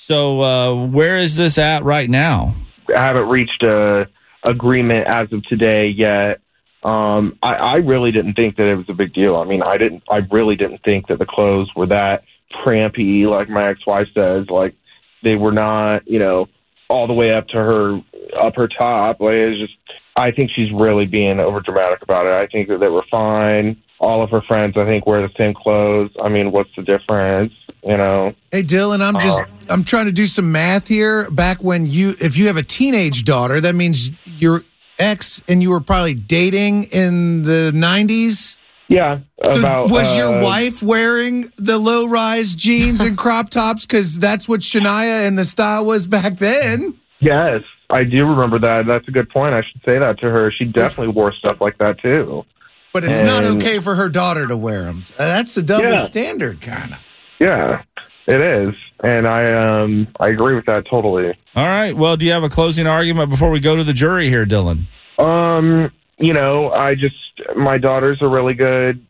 So 0.06 0.40
uh, 0.40 0.86
where 0.86 1.18
is 1.18 1.34
this 1.34 1.58
at 1.58 1.82
right 1.82 2.08
now? 2.08 2.54
I 2.96 3.02
haven't 3.02 3.28
reached 3.28 3.64
a 3.64 4.06
agreement 4.44 5.08
as 5.12 5.32
of 5.32 5.42
today 5.46 5.88
yet. 5.88 6.40
Um, 6.86 7.36
I, 7.42 7.54
I 7.54 7.74
really 7.76 8.12
didn't 8.12 8.34
think 8.34 8.56
that 8.56 8.66
it 8.66 8.76
was 8.76 8.88
a 8.88 8.94
big 8.94 9.12
deal. 9.12 9.34
I 9.34 9.44
mean, 9.44 9.60
I 9.60 9.76
didn't. 9.76 10.04
I 10.08 10.18
really 10.30 10.54
didn't 10.54 10.84
think 10.84 11.08
that 11.08 11.18
the 11.18 11.26
clothes 11.26 11.68
were 11.74 11.88
that 11.88 12.22
trampy, 12.64 13.28
like 13.28 13.48
my 13.48 13.70
ex-wife 13.70 14.06
says. 14.14 14.46
Like 14.48 14.76
they 15.24 15.34
were 15.34 15.50
not, 15.50 16.06
you 16.06 16.20
know, 16.20 16.48
all 16.88 17.08
the 17.08 17.12
way 17.12 17.32
up 17.32 17.48
to 17.48 17.56
her 17.56 18.00
up 18.40 18.54
her 18.54 18.68
top. 18.68 19.20
Like 19.20 19.34
it's 19.34 19.60
just. 19.60 19.74
I 20.18 20.30
think 20.30 20.50
she's 20.54 20.72
really 20.72 21.04
being 21.04 21.40
over 21.40 21.60
dramatic 21.60 22.00
about 22.00 22.24
it. 22.24 22.32
I 22.32 22.46
think 22.46 22.68
that 22.68 22.78
they 22.78 22.88
were 22.88 23.04
fine. 23.10 23.76
All 23.98 24.22
of 24.22 24.30
her 24.30 24.40
friends, 24.40 24.74
I 24.78 24.86
think, 24.86 25.06
wear 25.06 25.20
the 25.20 25.34
same 25.36 25.52
clothes. 25.52 26.10
I 26.22 26.30
mean, 26.30 26.52
what's 26.52 26.70
the 26.74 26.82
difference? 26.82 27.52
You 27.82 27.96
know. 27.98 28.32
Hey, 28.52 28.62
Dylan, 28.62 29.00
I'm 29.02 29.20
just 29.20 29.42
I'm 29.68 29.84
trying 29.84 30.06
to 30.06 30.12
do 30.12 30.26
some 30.26 30.52
math 30.52 30.86
here. 30.88 31.30
Back 31.30 31.62
when 31.62 31.86
you, 31.86 32.14
if 32.20 32.38
you 32.38 32.46
have 32.46 32.56
a 32.56 32.62
teenage 32.62 33.24
daughter, 33.24 33.60
that 33.60 33.74
means 33.74 34.10
your 34.24 34.62
ex 34.98 35.42
and 35.48 35.62
you 35.62 35.70
were 35.70 35.80
probably 35.80 36.14
dating 36.14 36.84
in 36.84 37.42
the 37.42 37.72
'90s. 37.74 38.58
Yeah, 38.88 39.18
So 39.44 39.58
about 39.58 39.90
was 39.90 40.16
your 40.16 40.38
uh, 40.38 40.44
wife 40.44 40.80
wearing 40.80 41.50
the 41.56 41.76
low 41.76 42.06
rise 42.08 42.54
jeans 42.54 43.00
and 43.00 43.18
crop 43.18 43.50
tops? 43.50 43.84
Because 43.84 44.16
that's 44.18 44.48
what 44.48 44.60
Shania 44.60 45.26
and 45.26 45.36
the 45.36 45.44
style 45.44 45.84
was 45.84 46.06
back 46.06 46.38
then. 46.38 46.94
Yes, 47.18 47.62
I 47.90 48.04
do 48.04 48.24
remember 48.24 48.60
that. 48.60 48.84
That's 48.86 49.08
a 49.08 49.10
good 49.10 49.28
point. 49.30 49.54
I 49.54 49.62
should 49.62 49.80
say 49.84 49.98
that 49.98 50.20
to 50.20 50.26
her. 50.30 50.52
She 50.56 50.66
definitely 50.66 51.14
wore 51.14 51.32
stuff 51.32 51.60
like 51.60 51.78
that 51.78 51.98
too. 51.98 52.44
But 52.92 53.04
it's 53.04 53.20
not 53.20 53.44
okay 53.56 53.80
for 53.80 53.96
her 53.96 54.08
daughter 54.08 54.46
to 54.46 54.56
wear 54.56 54.84
them. 54.84 55.02
That's 55.18 55.56
a 55.56 55.62
double 55.62 55.90
Yeah. 55.90 55.96
standard, 55.98 56.60
kind 56.60 56.92
of. 56.92 56.98
Yeah, 57.40 57.82
it 58.28 58.40
is, 58.40 58.74
and 59.06 59.26
I 59.28 59.82
um 59.82 60.08
I 60.18 60.28
agree 60.28 60.54
with 60.54 60.66
that 60.66 60.84
totally. 60.90 61.32
All 61.54 61.66
right. 61.66 61.96
Well, 61.96 62.16
do 62.16 62.26
you 62.26 62.32
have 62.32 62.42
a 62.42 62.48
closing 62.48 62.86
argument 62.86 63.30
before 63.30 63.50
we 63.50 63.60
go 63.60 63.76
to 63.76 63.84
the 63.84 63.92
jury 63.92 64.28
here, 64.28 64.44
Dylan? 64.44 64.86
Um, 65.18 65.92
you 66.18 66.32
know, 66.32 66.70
I 66.72 66.94
just 66.94 67.14
my 67.56 67.78
daughter's 67.78 68.18
a 68.20 68.28
really 68.28 68.54
good. 68.54 69.04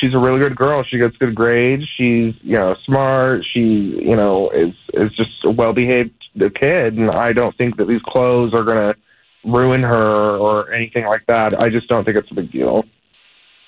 She's 0.00 0.14
a 0.14 0.18
really 0.18 0.40
good 0.40 0.56
girl. 0.56 0.82
She 0.82 0.98
gets 0.98 1.16
good 1.18 1.34
grades. 1.34 1.84
She's 1.96 2.34
you 2.42 2.56
know 2.56 2.74
smart. 2.84 3.46
She 3.52 3.60
you 3.60 4.16
know 4.16 4.50
is 4.50 4.74
is 4.94 5.14
just 5.16 5.30
a 5.46 5.52
well 5.52 5.72
behaved 5.72 6.12
kid, 6.60 6.96
and 6.96 7.10
I 7.10 7.32
don't 7.32 7.56
think 7.56 7.76
that 7.76 7.86
these 7.86 8.02
clothes 8.06 8.54
are 8.54 8.64
gonna 8.64 8.94
ruin 9.44 9.82
her 9.82 10.36
or 10.36 10.72
anything 10.72 11.06
like 11.06 11.26
that. 11.26 11.60
I 11.60 11.68
just 11.68 11.88
don't 11.88 12.04
think 12.04 12.16
it's 12.16 12.30
a 12.30 12.34
big 12.34 12.50
deal. 12.50 12.84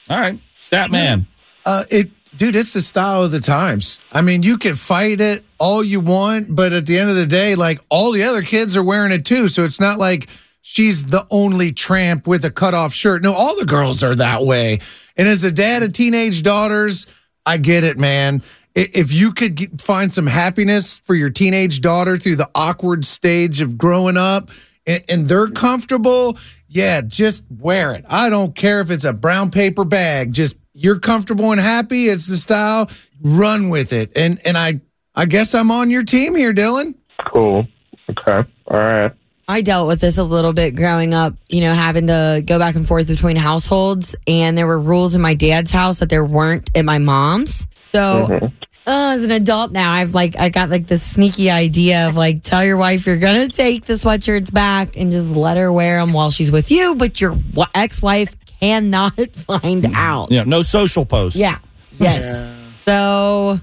All 0.08 0.18
right. 0.18 0.38
Stat 0.56 0.90
man. 0.90 1.26
Uh, 1.64 1.84
it, 1.90 2.10
dude, 2.37 2.56
it's 2.56 2.72
the 2.72 2.82
style 2.82 3.25
of 3.25 3.30
the 3.30 3.40
times. 3.40 4.00
I 4.12 4.22
mean, 4.22 4.42
you 4.42 4.58
can 4.58 4.75
fight 4.75 5.20
it 5.20 5.44
all 5.58 5.82
you 5.84 6.00
want, 6.00 6.54
but 6.54 6.72
at 6.72 6.87
the 6.87 6.99
end 6.99 7.10
of 7.10 7.16
the 7.16 7.26
day, 7.26 7.54
like 7.54 7.80
all 7.88 8.12
the 8.12 8.22
other 8.22 8.42
kids 8.42 8.76
are 8.76 8.84
wearing 8.84 9.12
it 9.12 9.25
too. 9.25 9.49
So 9.49 9.64
it's 9.64 9.80
not 9.80 9.99
like 9.99 10.28
she's 10.62 11.04
the 11.06 11.26
only 11.30 11.72
tramp 11.72 12.26
with 12.26 12.44
a 12.44 12.50
cutoff 12.50 12.92
shirt. 12.92 13.22
No, 13.22 13.32
all 13.32 13.56
the 13.56 13.66
girls 13.66 14.02
are 14.02 14.14
that 14.14 14.44
way. 14.44 14.80
And 15.16 15.28
as 15.28 15.44
a 15.44 15.52
dad 15.52 15.82
of 15.82 15.92
teenage 15.92 16.42
daughters, 16.42 17.06
I 17.44 17.56
get 17.56 17.84
it, 17.84 17.99
man. 17.99 18.42
If 18.75 19.12
you 19.12 19.32
could 19.32 19.82
find 19.82 20.12
some 20.12 20.28
happiness 20.28 20.96
for 20.96 21.14
your 21.14 21.30
teenage 21.30 21.80
daughter 21.80 22.16
through 22.16 22.37
the 22.37 22.49
awkward 22.54 23.04
stage 23.04 23.60
of 23.60 23.76
growing 23.76 24.16
up 24.16 24.50
and 24.87 25.26
they're 25.26 25.49
comfortable, 25.49 26.38
yeah, 26.68 27.00
just 27.00 27.44
wear 27.50 27.92
it. 27.92 28.04
I 28.08 28.30
don't 28.30 28.54
care 28.54 28.80
if 28.80 28.90
it's 28.90 29.04
a 29.04 29.12
brown 29.12 29.50
paper 29.50 29.84
bag. 29.84 30.32
Just 30.32 30.56
you're 30.72 30.98
comfortable 30.98 31.52
and 31.52 31.60
happy. 31.60 32.06
It's 32.06 32.26
the 32.26 32.36
style. 32.36 32.90
Run 33.22 33.68
with 33.70 33.92
it. 33.92 34.12
And 34.16 34.40
and 34.44 34.56
I 34.56 34.80
I 35.14 35.26
guess 35.26 35.54
I'm 35.54 35.70
on 35.70 35.90
your 35.90 36.02
team 36.02 36.34
here, 36.34 36.52
Dylan. 36.52 36.94
Cool. 37.26 37.66
Okay. 38.10 38.48
All 38.66 38.76
right. 38.78 39.12
I 39.48 39.62
dealt 39.62 39.88
with 39.88 40.00
this 40.00 40.16
a 40.16 40.22
little 40.24 40.52
bit 40.52 40.76
growing 40.76 41.12
up, 41.12 41.34
you 41.48 41.60
know, 41.60 41.74
having 41.74 42.06
to 42.06 42.40
go 42.46 42.58
back 42.60 42.76
and 42.76 42.86
forth 42.86 43.08
between 43.08 43.36
households. 43.36 44.14
And 44.28 44.56
there 44.56 44.66
were 44.66 44.78
rules 44.78 45.16
in 45.16 45.20
my 45.20 45.34
dad's 45.34 45.72
house 45.72 45.98
that 45.98 46.08
there 46.08 46.24
weren't 46.24 46.70
at 46.76 46.84
my 46.84 46.98
mom's. 46.98 47.66
So 47.82 47.98
Mm-hmm. 48.28 48.46
uh, 48.86 49.14
as 49.14 49.24
an 49.24 49.32
adult 49.32 49.72
now, 49.72 49.90
I've 49.92 50.14
like, 50.14 50.38
I 50.38 50.50
got 50.50 50.70
like 50.70 50.86
this 50.86 51.02
sneaky 51.02 51.50
idea 51.50 52.06
of 52.06 52.16
like, 52.16 52.44
tell 52.44 52.64
your 52.64 52.76
wife 52.76 53.06
you're 53.06 53.18
going 53.18 53.48
to 53.50 53.52
take 53.54 53.86
the 53.86 53.94
sweatshirts 53.94 54.52
back 54.52 54.96
and 54.96 55.10
just 55.10 55.34
let 55.34 55.56
her 55.56 55.72
wear 55.72 55.96
them 55.98 56.12
while 56.12 56.30
she's 56.30 56.52
with 56.52 56.70
you. 56.70 56.94
But 56.94 57.20
your 57.20 57.36
ex 57.74 58.00
wife 58.00 58.36
cannot 58.61 59.14
find 59.35 59.85
mm-hmm. 59.85 59.95
out. 59.95 60.31
Yeah. 60.31 60.45
No 60.45 60.62
social 60.62 61.05
posts. 61.05 61.38
Yeah. 61.38 61.59
Yes. 61.99 62.43
So 62.79 63.61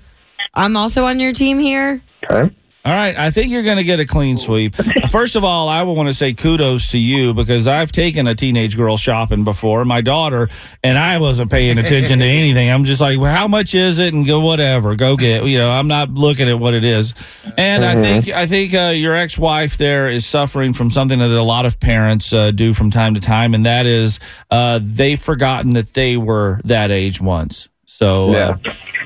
I'm 0.53 0.77
also 0.77 1.05
on 1.05 1.19
your 1.19 1.33
team 1.33 1.59
here. 1.59 2.01
Okay. 2.29 2.53
All 2.87 2.93
right, 2.93 3.17
I 3.17 3.31
think 3.31 3.51
you're 3.51 3.63
going 3.63 3.75
to 3.75 3.83
get 3.83 3.99
a 3.99 4.05
clean 4.05 4.37
sweep. 4.37 4.73
First 5.09 5.35
of 5.35 5.43
all, 5.43 5.67
I 5.67 5.83
want 5.83 6.07
to 6.07 6.15
say 6.15 6.31
kudos 6.31 6.91
to 6.91 6.97
you 6.97 7.33
because 7.33 7.67
I've 7.67 7.91
taken 7.91 8.27
a 8.27 8.33
teenage 8.33 8.77
girl 8.77 8.95
shopping 8.95 9.43
before, 9.43 9.83
my 9.83 9.99
daughter, 9.99 10.47
and 10.85 10.97
I 10.97 11.17
wasn't 11.17 11.51
paying 11.51 11.77
attention 11.79 12.19
to 12.19 12.25
anything. 12.25 12.71
I'm 12.71 12.85
just 12.85 13.01
like, 13.01 13.19
well, 13.19 13.35
how 13.35 13.45
much 13.45 13.75
is 13.75 13.99
it? 13.99 14.13
And 14.13 14.25
go 14.25 14.39
whatever, 14.39 14.95
go 14.95 15.17
get. 15.17 15.43
You 15.43 15.57
know, 15.57 15.69
I'm 15.69 15.89
not 15.89 16.11
looking 16.11 16.47
at 16.47 16.61
what 16.61 16.73
it 16.73 16.85
is. 16.85 17.13
And 17.57 17.83
I 17.83 17.95
think 18.01 18.29
I 18.29 18.47
think 18.47 18.73
uh, 18.73 18.93
your 18.95 19.15
ex-wife 19.15 19.77
there 19.77 20.09
is 20.09 20.25
suffering 20.25 20.71
from 20.71 20.89
something 20.89 21.19
that 21.19 21.29
a 21.29 21.43
lot 21.43 21.65
of 21.65 21.81
parents 21.81 22.31
uh, 22.31 22.51
do 22.51 22.73
from 22.73 22.89
time 22.89 23.15
to 23.15 23.19
time, 23.19 23.53
and 23.53 23.65
that 23.65 23.85
is 23.85 24.17
uh, 24.49 24.79
they've 24.81 25.19
forgotten 25.21 25.73
that 25.73 25.93
they 25.93 26.15
were 26.15 26.61
that 26.63 26.89
age 26.89 27.19
once. 27.19 27.67
So 27.97 28.31
uh, 28.31 28.57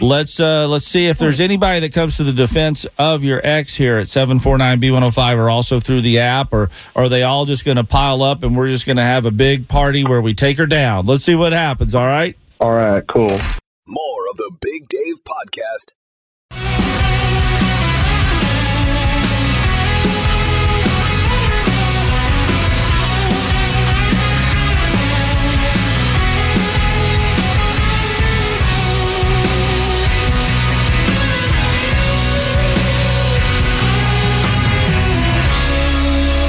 let's 0.01 0.37
uh, 0.37 0.67
let's 0.67 0.85
see 0.85 1.07
if 1.07 1.17
there's 1.17 1.39
anybody 1.39 1.79
that 1.79 1.93
comes 1.93 2.17
to 2.17 2.25
the 2.25 2.33
defense 2.33 2.85
of 2.97 3.23
your 3.23 3.39
ex 3.41 3.73
here 3.73 3.95
at 3.95 4.09
seven 4.09 4.37
four 4.37 4.57
nine 4.57 4.81
B 4.81 4.91
one 4.91 5.01
hundred 5.01 5.13
five, 5.13 5.39
or 5.39 5.49
also 5.49 5.79
through 5.79 6.01
the 6.01 6.19
app, 6.19 6.51
or, 6.51 6.69
or 6.93 7.03
are 7.03 7.09
they 7.09 7.23
all 7.23 7.45
just 7.45 7.63
going 7.63 7.77
to 7.77 7.85
pile 7.85 8.21
up 8.21 8.43
and 8.43 8.57
we're 8.57 8.67
just 8.67 8.85
going 8.85 8.97
to 8.97 9.03
have 9.03 9.25
a 9.25 9.31
big 9.31 9.69
party 9.69 10.03
where 10.03 10.21
we 10.21 10.33
take 10.33 10.57
her 10.57 10.65
down? 10.65 11.05
Let's 11.05 11.23
see 11.23 11.35
what 11.35 11.53
happens. 11.53 11.95
All 11.95 12.05
right. 12.05 12.35
All 12.59 12.73
right. 12.73 13.01
Cool. 13.07 13.39
More 13.87 14.29
of 14.29 14.35
the 14.35 14.51
Big 14.59 14.89
Dave 14.89 15.23
Podcast. 15.23 15.93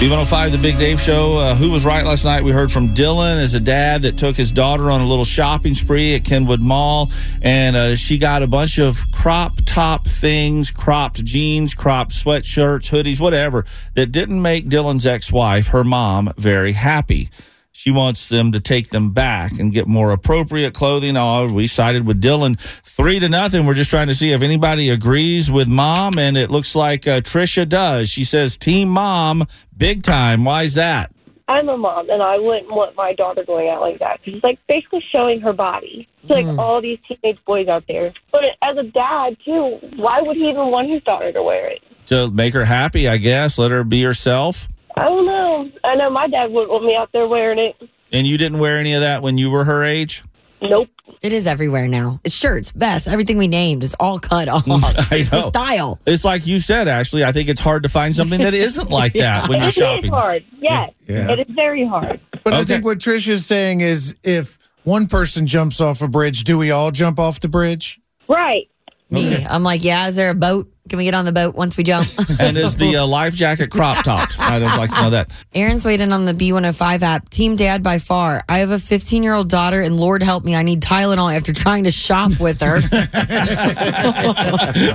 B105, 0.02 0.50
the 0.50 0.59
Big 0.59 0.80
Dave 0.80 1.00
Show. 1.00 1.37
Uh, 1.37 1.54
who 1.54 1.71
was 1.71 1.85
right 1.85 2.04
last 2.04 2.25
night? 2.25 2.42
We 2.42 2.50
heard 2.50 2.73
from 2.73 2.92
Dylan 2.92 3.37
as 3.37 3.54
a 3.54 3.61
dad 3.61 4.02
that 4.02 4.18
took 4.18 4.35
his 4.35 4.50
daughter 4.50 4.90
on 4.90 5.00
a 5.00 5.06
little 5.06 5.25
shopping 5.25 5.75
spree 5.75 6.16
at 6.16 6.25
Kenwood 6.25 6.61
Mall, 6.61 7.09
and 7.40 7.76
uh, 7.76 7.94
she 7.94 8.18
got 8.18 8.42
a 8.42 8.49
bunch 8.49 8.80
of 8.80 9.00
crop 9.12 9.52
top 9.64 10.04
things, 10.04 10.73
cropped 10.73 11.25
jeans, 11.25 11.73
cropped 11.73 12.11
sweatshirts, 12.11 12.90
hoodies, 12.90 13.21
whatever, 13.21 13.64
that 13.94 14.11
didn't 14.11 14.42
make 14.42 14.68
Dylan's 14.68 15.06
ex 15.06 15.30
wife, 15.30 15.68
her 15.68 15.85
mom, 15.85 16.32
very 16.37 16.73
happy. 16.73 17.30
She 17.75 17.91
wants 17.91 18.29
them 18.29 18.52
to 18.52 18.61
take 18.61 18.91
them 18.91 19.12
back 19.12 19.59
and 19.59 19.73
get 19.73 19.88
more 19.88 20.12
appropriate 20.12 20.75
clothing. 20.75 21.17
Oh, 21.17 21.50
we 21.50 21.67
sided 21.67 22.07
with 22.07 22.21
Dylan 22.21 22.61
three 22.61 23.19
to 23.19 23.29
nothing. 23.31 23.64
We're 23.64 23.75
just 23.75 23.91
trying 23.91 24.09
to 24.09 24.14
see 24.14 24.33
if 24.33 24.43
anybody 24.43 24.91
agrees 24.91 25.50
with 25.50 25.69
mom, 25.69 26.19
and 26.19 26.37
it 26.37 26.50
looks 26.50 26.75
like 26.75 27.09
uh, 27.09 27.23
Trisha 27.23 27.67
does. 27.67 28.11
She 28.11 28.25
says, 28.25 28.59
"Team 28.59 28.91
mom, 28.91 29.47
big 29.76 30.02
time." 30.02 30.45
Why 30.45 30.64
is 30.64 30.75
that? 30.75 31.12
I'm 31.49 31.69
a 31.69 31.76
mom, 31.76 32.09
and 32.09 32.23
I 32.23 32.38
wouldn't 32.38 32.71
want 32.71 32.95
my 32.95 33.14
daughter 33.14 33.43
going 33.45 33.69
out 33.69 33.81
like 33.81 33.99
that 33.99 34.21
because 34.21 34.37
it's 34.37 34.45
like 34.45 34.59
basically 34.69 35.02
showing 35.11 35.41
her 35.41 35.52
body 35.52 36.09
to 36.29 36.35
like 36.35 36.59
all 36.59 36.81
these 36.81 36.99
teenage 37.09 37.38
boys 37.47 37.69
out 37.69 37.85
there. 37.88 38.12
But 38.31 38.43
as 38.62 38.76
a 38.76 38.85
dad 38.85 39.37
too, 39.45 39.79
why 39.97 40.21
would 40.21 40.37
he 40.37 40.45
even 40.45 40.71
want 40.71 40.91
his 40.91 41.02
daughter 41.02 41.33
to 41.33 41.43
wear 41.43 41.69
it? 41.69 41.83
To 42.07 42.31
make 42.31 42.55
her 42.55 42.64
happy, 42.64 43.09
I 43.09 43.17
guess. 43.17 43.59
Let 43.59 43.71
her 43.71 43.83
be 43.83 44.02
herself. 44.02 44.69
I 44.97 45.05
don't 45.05 45.27
know. 45.27 45.71
I 45.85 45.95
know 45.97 46.11
my 46.11 46.29
dad 46.29 46.51
wouldn't 46.53 46.71
want 46.71 46.85
me 46.85 46.95
out 46.97 47.11
there 47.13 47.27
wearing 47.27 47.59
it. 47.59 47.77
And 48.13 48.27
you 48.27 48.37
didn't 48.37 48.59
wear 48.59 48.77
any 48.79 48.93
of 48.95 49.01
that 49.01 49.23
when 49.23 49.39
you 49.39 49.51
were 49.51 49.65
her 49.65 49.83
age. 49.85 50.23
Nope. 50.61 50.89
It 51.23 51.33
is 51.33 51.47
everywhere 51.47 51.89
now. 51.89 52.21
It's 52.25 52.35
shirts, 52.35 52.71
vests, 52.73 53.09
everything 53.09 53.37
we 53.39 53.49
named 53.49 53.83
is 53.83 53.95
all 53.99 54.19
cut 54.21 54.49
off. 54.49 54.65
I 54.69 55.17
It's 55.17 55.31
the 55.31 55.41
know. 55.41 55.49
style. 55.49 55.99
It's 56.07 56.25
like 56.25 56.47
you 56.47 56.61
said, 56.61 56.89
Ashley. 56.89 57.25
I 57.25 57.33
think 57.33 57.49
it's 57.49 57.61
hard 57.61 57.83
to 57.85 57.89
find 57.89 58.15
something 58.15 58.41
that 58.41 58.55
isn't 58.55 58.91
like 59.01 59.13
that 59.15 59.49
when 59.49 59.59
you're 59.59 59.67
It 59.67 59.69
is 59.69 59.75
shopping. 59.75 60.11
hard. 60.13 60.45
Yes, 60.61 60.91
Yeah. 61.09 61.31
it 61.33 61.41
is 61.41 61.47
very 61.55 61.87
hard. 61.87 62.21
But 62.45 62.53
I 62.55 62.65
think 62.65 62.85
what 62.85 62.99
Trisha's 62.99 63.47
saying 63.47 63.81
is 63.81 64.15
if 64.23 64.59
one 64.85 65.07
person 65.07 65.47
jumps 65.47 65.81
off 65.81 66.03
a 66.03 66.09
bridge, 66.09 66.45
do 66.45 66.59
we 66.59 66.71
all 66.71 66.91
jump 66.91 67.19
off 67.19 67.41
the 67.41 67.49
bridge? 67.49 67.99
Right. 68.29 68.69
Me, 69.12 69.45
I'm 69.45 69.62
like, 69.62 69.85
yeah, 69.85 70.09
is 70.09 70.16
there 70.16 70.31
a 70.31 70.35
boat? 70.35 70.73
Can 70.88 70.97
we 70.97 71.04
get 71.04 71.14
on 71.14 71.25
the 71.25 71.33
boat 71.33 71.54
once 71.54 71.76
we 71.76 71.85
jump? 71.85 72.09
And 72.40 72.57
is 72.57 72.76
the 72.76 72.97
uh, 72.97 73.07
life 73.07 73.35
jacket 73.35 73.71
crop 73.71 74.04
topped? 74.04 74.38
I'd 74.40 74.62
like 74.62 74.90
to 74.90 75.02
know 75.02 75.11
that. 75.11 75.31
Aaron's 75.54 75.85
waiting 75.85 76.12
on 76.12 76.25
the 76.25 76.33
B105 76.33 77.02
app. 77.02 77.28
Team 77.28 77.54
Dad 77.57 77.83
by 77.83 77.99
far. 77.99 78.42
I 78.49 78.59
have 78.59 78.71
a 78.71 78.78
15 78.78 79.23
year 79.23 79.35
old 79.35 79.49
daughter, 79.49 79.81
and 79.81 79.97
Lord 79.97 80.23
help 80.23 80.45
me, 80.45 80.54
I 80.54 80.62
need 80.62 80.83
Tylenol 80.83 81.35
after 81.35 81.52
trying 81.52 81.85
to 81.85 81.90
shop 81.90 82.40
with 82.40 82.61
her. 82.62 82.81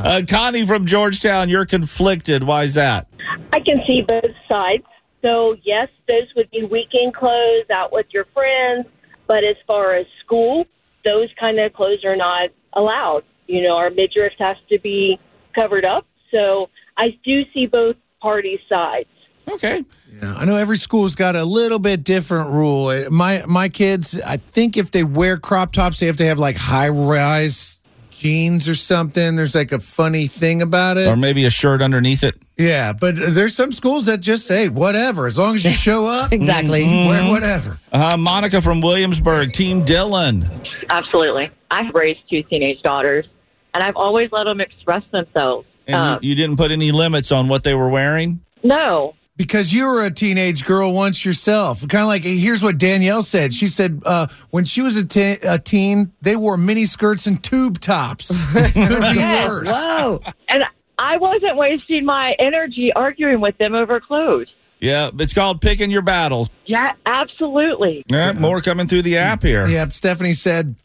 uh, 0.03 0.21
Connie 0.27 0.65
from 0.65 0.85
Georgetown, 0.85 1.47
you're 1.47 1.65
conflicted. 1.65 2.43
Why 2.43 2.63
is 2.63 2.73
that? 2.73 3.07
I 3.53 3.59
can 3.59 3.81
see 3.85 4.03
both 4.07 4.35
sides. 4.51 4.83
So, 5.21 5.55
yes, 5.63 5.89
those 6.07 6.27
would 6.35 6.49
be 6.51 6.63
weekend 6.63 7.13
clothes 7.13 7.69
out 7.71 7.93
with 7.93 8.07
your 8.11 8.25
friends. 8.33 8.87
But 9.27 9.43
as 9.43 9.55
far 9.67 9.95
as 9.95 10.05
school, 10.23 10.65
those 11.05 11.29
kind 11.39 11.59
of 11.59 11.73
clothes 11.73 12.03
are 12.03 12.15
not 12.15 12.49
allowed. 12.73 13.23
You 13.47 13.63
know, 13.63 13.75
our 13.77 13.89
midriff 13.89 14.33
has 14.39 14.57
to 14.69 14.79
be 14.79 15.19
covered 15.57 15.85
up. 15.85 16.05
So, 16.31 16.69
I 16.97 17.17
do 17.23 17.43
see 17.53 17.65
both 17.65 17.95
parties' 18.21 18.59
sides. 18.67 19.09
Okay. 19.49 19.83
Yeah, 20.21 20.35
I 20.35 20.45
know 20.45 20.55
every 20.55 20.77
school's 20.77 21.15
got 21.15 21.35
a 21.35 21.43
little 21.45 21.79
bit 21.79 22.03
different 22.03 22.51
rule. 22.51 23.09
My 23.09 23.43
my 23.47 23.69
kids, 23.69 24.19
I 24.21 24.37
think 24.37 24.75
if 24.75 24.91
they 24.91 25.03
wear 25.03 25.37
crop 25.37 25.71
tops, 25.71 25.99
they 25.99 26.07
have 26.07 26.17
to 26.17 26.25
have 26.25 26.37
like 26.39 26.57
high 26.57 26.89
rise 26.89 27.81
jeans 28.09 28.67
or 28.67 28.75
something. 28.75 29.35
There's 29.35 29.55
like 29.55 29.71
a 29.71 29.79
funny 29.79 30.27
thing 30.27 30.61
about 30.61 30.97
it. 30.97 31.07
Or 31.07 31.15
maybe 31.15 31.45
a 31.45 31.49
shirt 31.49 31.81
underneath 31.81 32.23
it. 32.23 32.35
Yeah, 32.57 32.91
but 32.93 33.15
there's 33.15 33.55
some 33.55 33.71
schools 33.71 34.07
that 34.07 34.19
just 34.19 34.47
say 34.47 34.67
whatever, 34.69 35.27
as 35.27 35.37
long 35.37 35.55
as 35.55 35.63
you 35.63 35.71
show 35.71 36.05
up. 36.07 36.33
Exactly. 36.33 36.83
Wear 36.83 37.29
whatever. 37.31 37.79
Uh, 37.91 38.17
Monica 38.17 38.61
from 38.61 38.81
Williamsburg, 38.81 39.53
Team 39.53 39.85
Dylan. 39.85 40.65
Absolutely. 40.89 41.51
I've 41.69 41.93
raised 41.93 42.19
two 42.29 42.43
teenage 42.43 42.81
daughters, 42.81 43.25
and 43.73 43.83
I've 43.83 43.95
always 43.95 44.29
let 44.31 44.45
them 44.45 44.59
express 44.61 45.03
themselves. 45.11 45.67
And 45.87 45.95
Um, 45.95 46.19
you, 46.21 46.29
you 46.29 46.35
didn't 46.35 46.57
put 46.57 46.71
any 46.71 46.91
limits 46.91 47.31
on 47.31 47.47
what 47.47 47.63
they 47.63 47.73
were 47.75 47.89
wearing? 47.89 48.41
no. 48.63 49.13
Because 49.37 49.71
you 49.71 49.85
were 49.87 50.03
a 50.03 50.09
teenage 50.09 50.65
girl 50.65 50.93
once 50.93 51.23
yourself. 51.23 51.87
Kind 51.87 52.01
of 52.01 52.07
like, 52.07 52.23
here's 52.23 52.63
what 52.63 52.79
Danielle 52.79 53.21
said. 53.21 53.53
She 53.53 53.67
said 53.67 54.01
uh, 54.03 54.25
when 54.49 54.65
she 54.65 54.81
was 54.81 54.97
a, 54.97 55.05
te- 55.05 55.37
a 55.47 55.59
teen, 55.59 56.11
they 56.23 56.35
wore 56.35 56.57
mini 56.57 56.87
skirts 56.87 57.27
and 57.27 57.43
tube 57.43 57.79
tops. 57.79 58.29
Could 58.53 58.73
be 58.73 58.79
Yes. 59.19 59.47
worse. 59.47 59.67
Whoa. 59.69 60.21
And 60.49 60.63
I 60.97 61.17
wasn't 61.17 61.55
wasting 61.55 62.03
my 62.03 62.35
energy 62.39 62.91
arguing 62.93 63.39
with 63.39 63.55
them 63.59 63.75
over 63.75 63.99
clothes. 63.99 64.47
Yeah, 64.79 65.11
it's 65.19 65.35
called 65.35 65.61
picking 65.61 65.91
your 65.91 66.01
battles. 66.01 66.49
Yeah, 66.65 66.93
absolutely. 67.05 68.05
Yeah, 68.07 68.31
more 68.31 68.59
coming 68.61 68.87
through 68.87 69.03
the 69.03 69.17
app 69.17 69.43
here. 69.43 69.67
Yep. 69.67 69.93
Stephanie 69.93 70.33
said, 70.33 70.75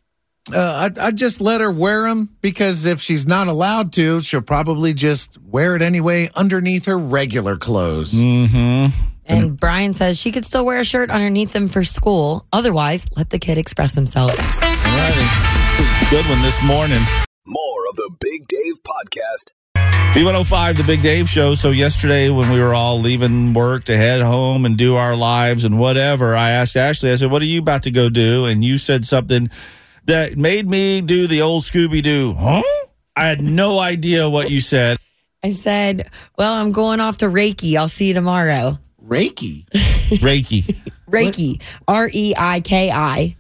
uh, 0.51 0.89
I, 0.97 1.07
I 1.07 1.11
just 1.13 1.41
let 1.41 1.61
her 1.61 1.71
wear 1.71 2.09
them 2.09 2.31
because 2.41 2.87
if 2.87 3.01
she's 3.01 3.27
not 3.27 3.47
allowed 3.47 3.93
to, 3.95 4.21
she'll 4.21 4.41
probably 4.41 4.93
just 4.93 5.39
wear 5.43 5.77
it 5.77 5.83
anyway 5.83 6.29
underneath 6.35 6.87
her 6.87 6.99
regular 6.99 7.57
clothes. 7.57 8.13
Mm-hmm. 8.13 8.87
And 9.27 9.59
Brian 9.59 9.93
says 9.93 10.19
she 10.19 10.33
could 10.33 10.45
still 10.45 10.67
wear 10.67 10.81
a 10.81 10.85
shirt 10.85 11.11
underneath 11.11 11.53
them 11.53 11.69
for 11.69 11.85
school. 11.85 12.45
Otherwise, 12.53 13.07
let 13.17 13.31
the 13.31 13.39
kid 13.39 13.57
express 13.57 13.93
themselves. 13.93 14.35
Alrighty. 14.35 16.11
Good 16.11 16.27
one 16.27 16.43
this 16.43 16.61
morning. 16.63 17.01
More 17.47 17.87
of 17.89 17.97
the 17.97 18.11
Big 18.21 18.49
Dave 18.49 18.75
Podcast. 18.83 19.53
B105, 20.15 20.77
the 20.77 20.85
Big 20.85 21.03
Dave 21.03 21.29
Show. 21.29 21.55
So, 21.55 21.71
yesterday 21.71 22.29
when 22.31 22.51
we 22.51 22.61
were 22.61 22.75
all 22.75 23.01
leaving 23.01 23.55
work 23.55 23.85
to 23.85 23.97
head 23.97 24.21
home 24.21 24.67
and 24.67 24.77
do 24.77 24.97
our 24.97 25.17
lives 25.17 25.65
and 25.65 25.79
whatever, 25.79 26.35
I 26.35 26.51
asked 26.51 26.77
Ashley, 26.77 27.13
I 27.13 27.17
said, 27.17 27.31
What 27.31 27.41
are 27.41 27.47
you 27.47 27.61
about 27.61 27.85
to 27.85 27.91
go 27.91 28.11
do? 28.11 28.45
And 28.45 28.63
you 28.63 28.77
said 28.77 29.07
something 29.07 29.49
that 30.05 30.37
made 30.37 30.69
me 30.69 31.01
do 31.01 31.27
the 31.27 31.43
old 31.43 31.63
Scooby 31.63 32.03
Doo. 32.03 32.35
Huh? 32.35 32.63
I 33.17 33.27
had 33.27 33.41
no 33.41 33.79
idea 33.79 34.29
what 34.29 34.51
you 34.51 34.61
said. 34.61 34.99
I 35.45 35.51
said, 35.51 36.11
Well, 36.39 36.53
I'm 36.55 36.73
going 36.73 37.01
off 37.01 37.19
to 37.19 37.27
Reiki. 37.27 37.77
I'll 37.77 37.89
see 37.89 38.09
you 38.09 38.15
tomorrow. 38.15 38.79
Reiki. 39.05 39.65
Reiki. 40.21 40.91
Reiki. 41.09 41.61
R 41.89 42.09
E 42.13 42.35
I 42.37 42.61
K 42.61 42.91
I. 42.91 43.37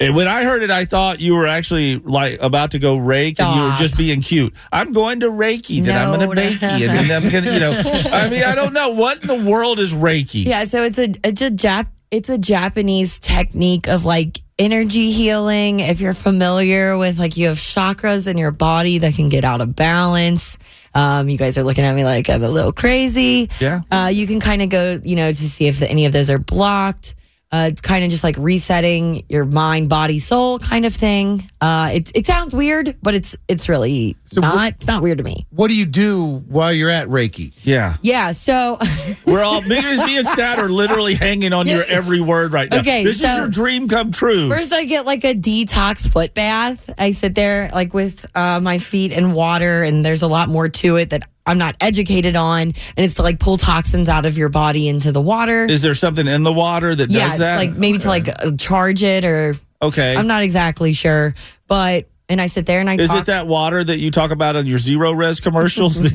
And 0.00 0.16
when 0.16 0.28
I 0.28 0.44
heard 0.44 0.62
it, 0.62 0.70
I 0.70 0.86
thought 0.86 1.20
you 1.20 1.34
were 1.34 1.46
actually 1.46 1.96
like 1.96 2.40
about 2.40 2.70
to 2.70 2.78
go 2.78 2.96
rake 2.96 3.38
and 3.38 3.54
you 3.54 3.62
were 3.62 3.76
just 3.76 3.98
being 3.98 4.22
cute. 4.22 4.54
I'm 4.72 4.92
going 4.92 5.20
to 5.20 5.26
Reiki, 5.26 5.84
then 5.84 5.94
I'm 5.94 6.18
going 6.18 6.34
to 6.34 6.42
Bakey, 6.42 6.88
and 6.88 6.94
then 6.94 7.22
I'm 7.22 7.30
going 7.30 7.44
to, 7.44 7.52
you 7.52 7.60
know, 7.60 7.70
I 8.10 8.30
mean, 8.30 8.42
I 8.42 8.54
don't 8.54 8.72
know. 8.72 8.90
What 8.90 9.20
in 9.20 9.28
the 9.28 9.50
world 9.50 9.78
is 9.78 9.94
Reiki? 9.94 10.46
Yeah, 10.46 10.64
so 10.64 10.84
it's 10.84 10.98
a 10.98 11.12
it's 11.22 11.42
a 11.42 11.50
Jap 11.50 11.88
it's 12.10 12.30
a 12.30 12.38
Japanese 12.38 13.18
technique 13.18 13.88
of 13.88 14.06
like 14.06 14.39
energy 14.60 15.10
healing. 15.10 15.80
If 15.80 16.00
you're 16.00 16.14
familiar 16.14 16.98
with 16.98 17.18
like 17.18 17.36
you 17.36 17.48
have 17.48 17.56
chakras 17.56 18.28
in 18.28 18.36
your 18.36 18.50
body 18.50 18.98
that 18.98 19.14
can 19.14 19.30
get 19.30 19.42
out 19.42 19.60
of 19.60 19.74
balance. 19.74 20.58
Um, 20.94 21.28
you 21.28 21.38
guys 21.38 21.56
are 21.56 21.62
looking 21.62 21.84
at 21.84 21.94
me 21.94 22.04
like 22.04 22.28
I'm 22.28 22.42
a 22.42 22.48
little 22.48 22.72
crazy. 22.72 23.48
Yeah. 23.58 23.80
Uh, 23.90 24.10
you 24.12 24.26
can 24.26 24.38
kind 24.38 24.60
of 24.60 24.68
go, 24.68 25.00
you 25.02 25.16
know, 25.16 25.32
to 25.32 25.34
see 25.34 25.66
if 25.66 25.80
any 25.82 26.04
of 26.04 26.12
those 26.12 26.28
are 26.28 26.38
blocked. 26.38 27.14
Uh, 27.52 27.68
it's 27.72 27.80
kind 27.80 28.04
of 28.04 28.10
just 28.10 28.22
like 28.22 28.36
resetting 28.38 29.24
your 29.28 29.44
mind, 29.44 29.88
body, 29.88 30.20
soul 30.20 30.60
kind 30.60 30.84
of 30.86 30.94
thing. 30.94 31.42
Uh, 31.60 31.90
it 31.92 32.12
it 32.14 32.24
sounds 32.24 32.54
weird, 32.54 32.96
but 33.02 33.12
it's 33.14 33.34
it's 33.48 33.68
really 33.68 34.16
not. 34.36 34.72
it's 34.74 34.86
not 34.86 35.02
weird 35.02 35.18
to 35.18 35.24
me. 35.24 35.46
What 35.50 35.66
do 35.68 35.74
you 35.76 35.84
do 35.86 36.44
while 36.46 36.72
you're 36.72 36.90
at 36.90 37.08
Reiki? 37.08 37.52
Yeah. 37.64 37.96
Yeah. 38.02 38.30
So 38.32 38.78
We're 39.26 39.42
all, 39.42 39.62
me, 39.62 39.78
and- 39.78 40.04
me 40.06 40.18
and 40.18 40.26
Stat 40.28 40.60
are 40.60 40.68
literally 40.68 41.14
hanging 41.14 41.52
on 41.52 41.66
your 41.66 41.82
every 41.88 42.20
word 42.20 42.52
right 42.52 42.70
now. 42.70 42.78
Okay, 42.80 43.02
This 43.02 43.20
is 43.22 43.36
your 43.36 43.48
dream 43.48 43.88
come 43.88 44.12
true. 44.12 44.48
First, 44.48 44.72
I 44.72 44.84
get 44.84 45.04
like 45.04 45.24
a 45.24 45.34
detox 45.34 46.08
foot 46.08 46.34
bath. 46.34 46.88
I 46.98 47.10
sit 47.10 47.34
there 47.34 47.68
like 47.72 47.92
with 47.92 48.24
uh, 48.36 48.60
my 48.60 48.78
feet 48.78 49.10
in 49.10 49.32
water, 49.32 49.82
and 49.82 50.04
there's 50.04 50.22
a 50.22 50.28
lot 50.28 50.48
more 50.48 50.68
to 50.68 50.96
it 50.96 51.10
that 51.10 51.28
I'm 51.46 51.58
not 51.58 51.76
educated 51.80 52.36
on. 52.36 52.62
And 52.62 52.74
it's 52.96 53.14
to 53.14 53.22
like 53.22 53.38
pull 53.40 53.56
toxins 53.56 54.08
out 54.08 54.26
of 54.26 54.36
your 54.38 54.48
body 54.48 54.88
into 54.88 55.12
the 55.12 55.20
water. 55.20 55.64
is 55.64 55.82
there 55.82 55.94
something 55.94 56.26
in 56.26 56.42
the 56.42 56.52
water 56.52 56.94
that 56.94 57.10
yeah, 57.10 57.28
does 57.28 57.38
that? 57.38 57.56
like 57.56 57.72
maybe 57.72 57.98
to 57.98 58.08
like 58.08 58.28
charge 58.58 59.02
it, 59.02 59.24
or 59.24 59.54
okay. 59.82 60.16
I'm 60.16 60.26
not 60.26 60.42
exactly 60.42 60.92
sure. 60.92 61.34
But 61.66 62.08
and 62.28 62.40
I 62.40 62.46
sit 62.46 62.66
there 62.66 62.80
and 62.80 62.88
I 62.88 62.94
is 62.96 63.08
talk. 63.08 63.20
it 63.20 63.26
that 63.26 63.46
water 63.46 63.82
that 63.82 63.98
you 63.98 64.10
talk 64.10 64.30
about 64.30 64.56
on 64.56 64.66
your 64.66 64.78
Zerorez 64.78 65.42
commercials? 65.42 66.00
The 66.00 66.10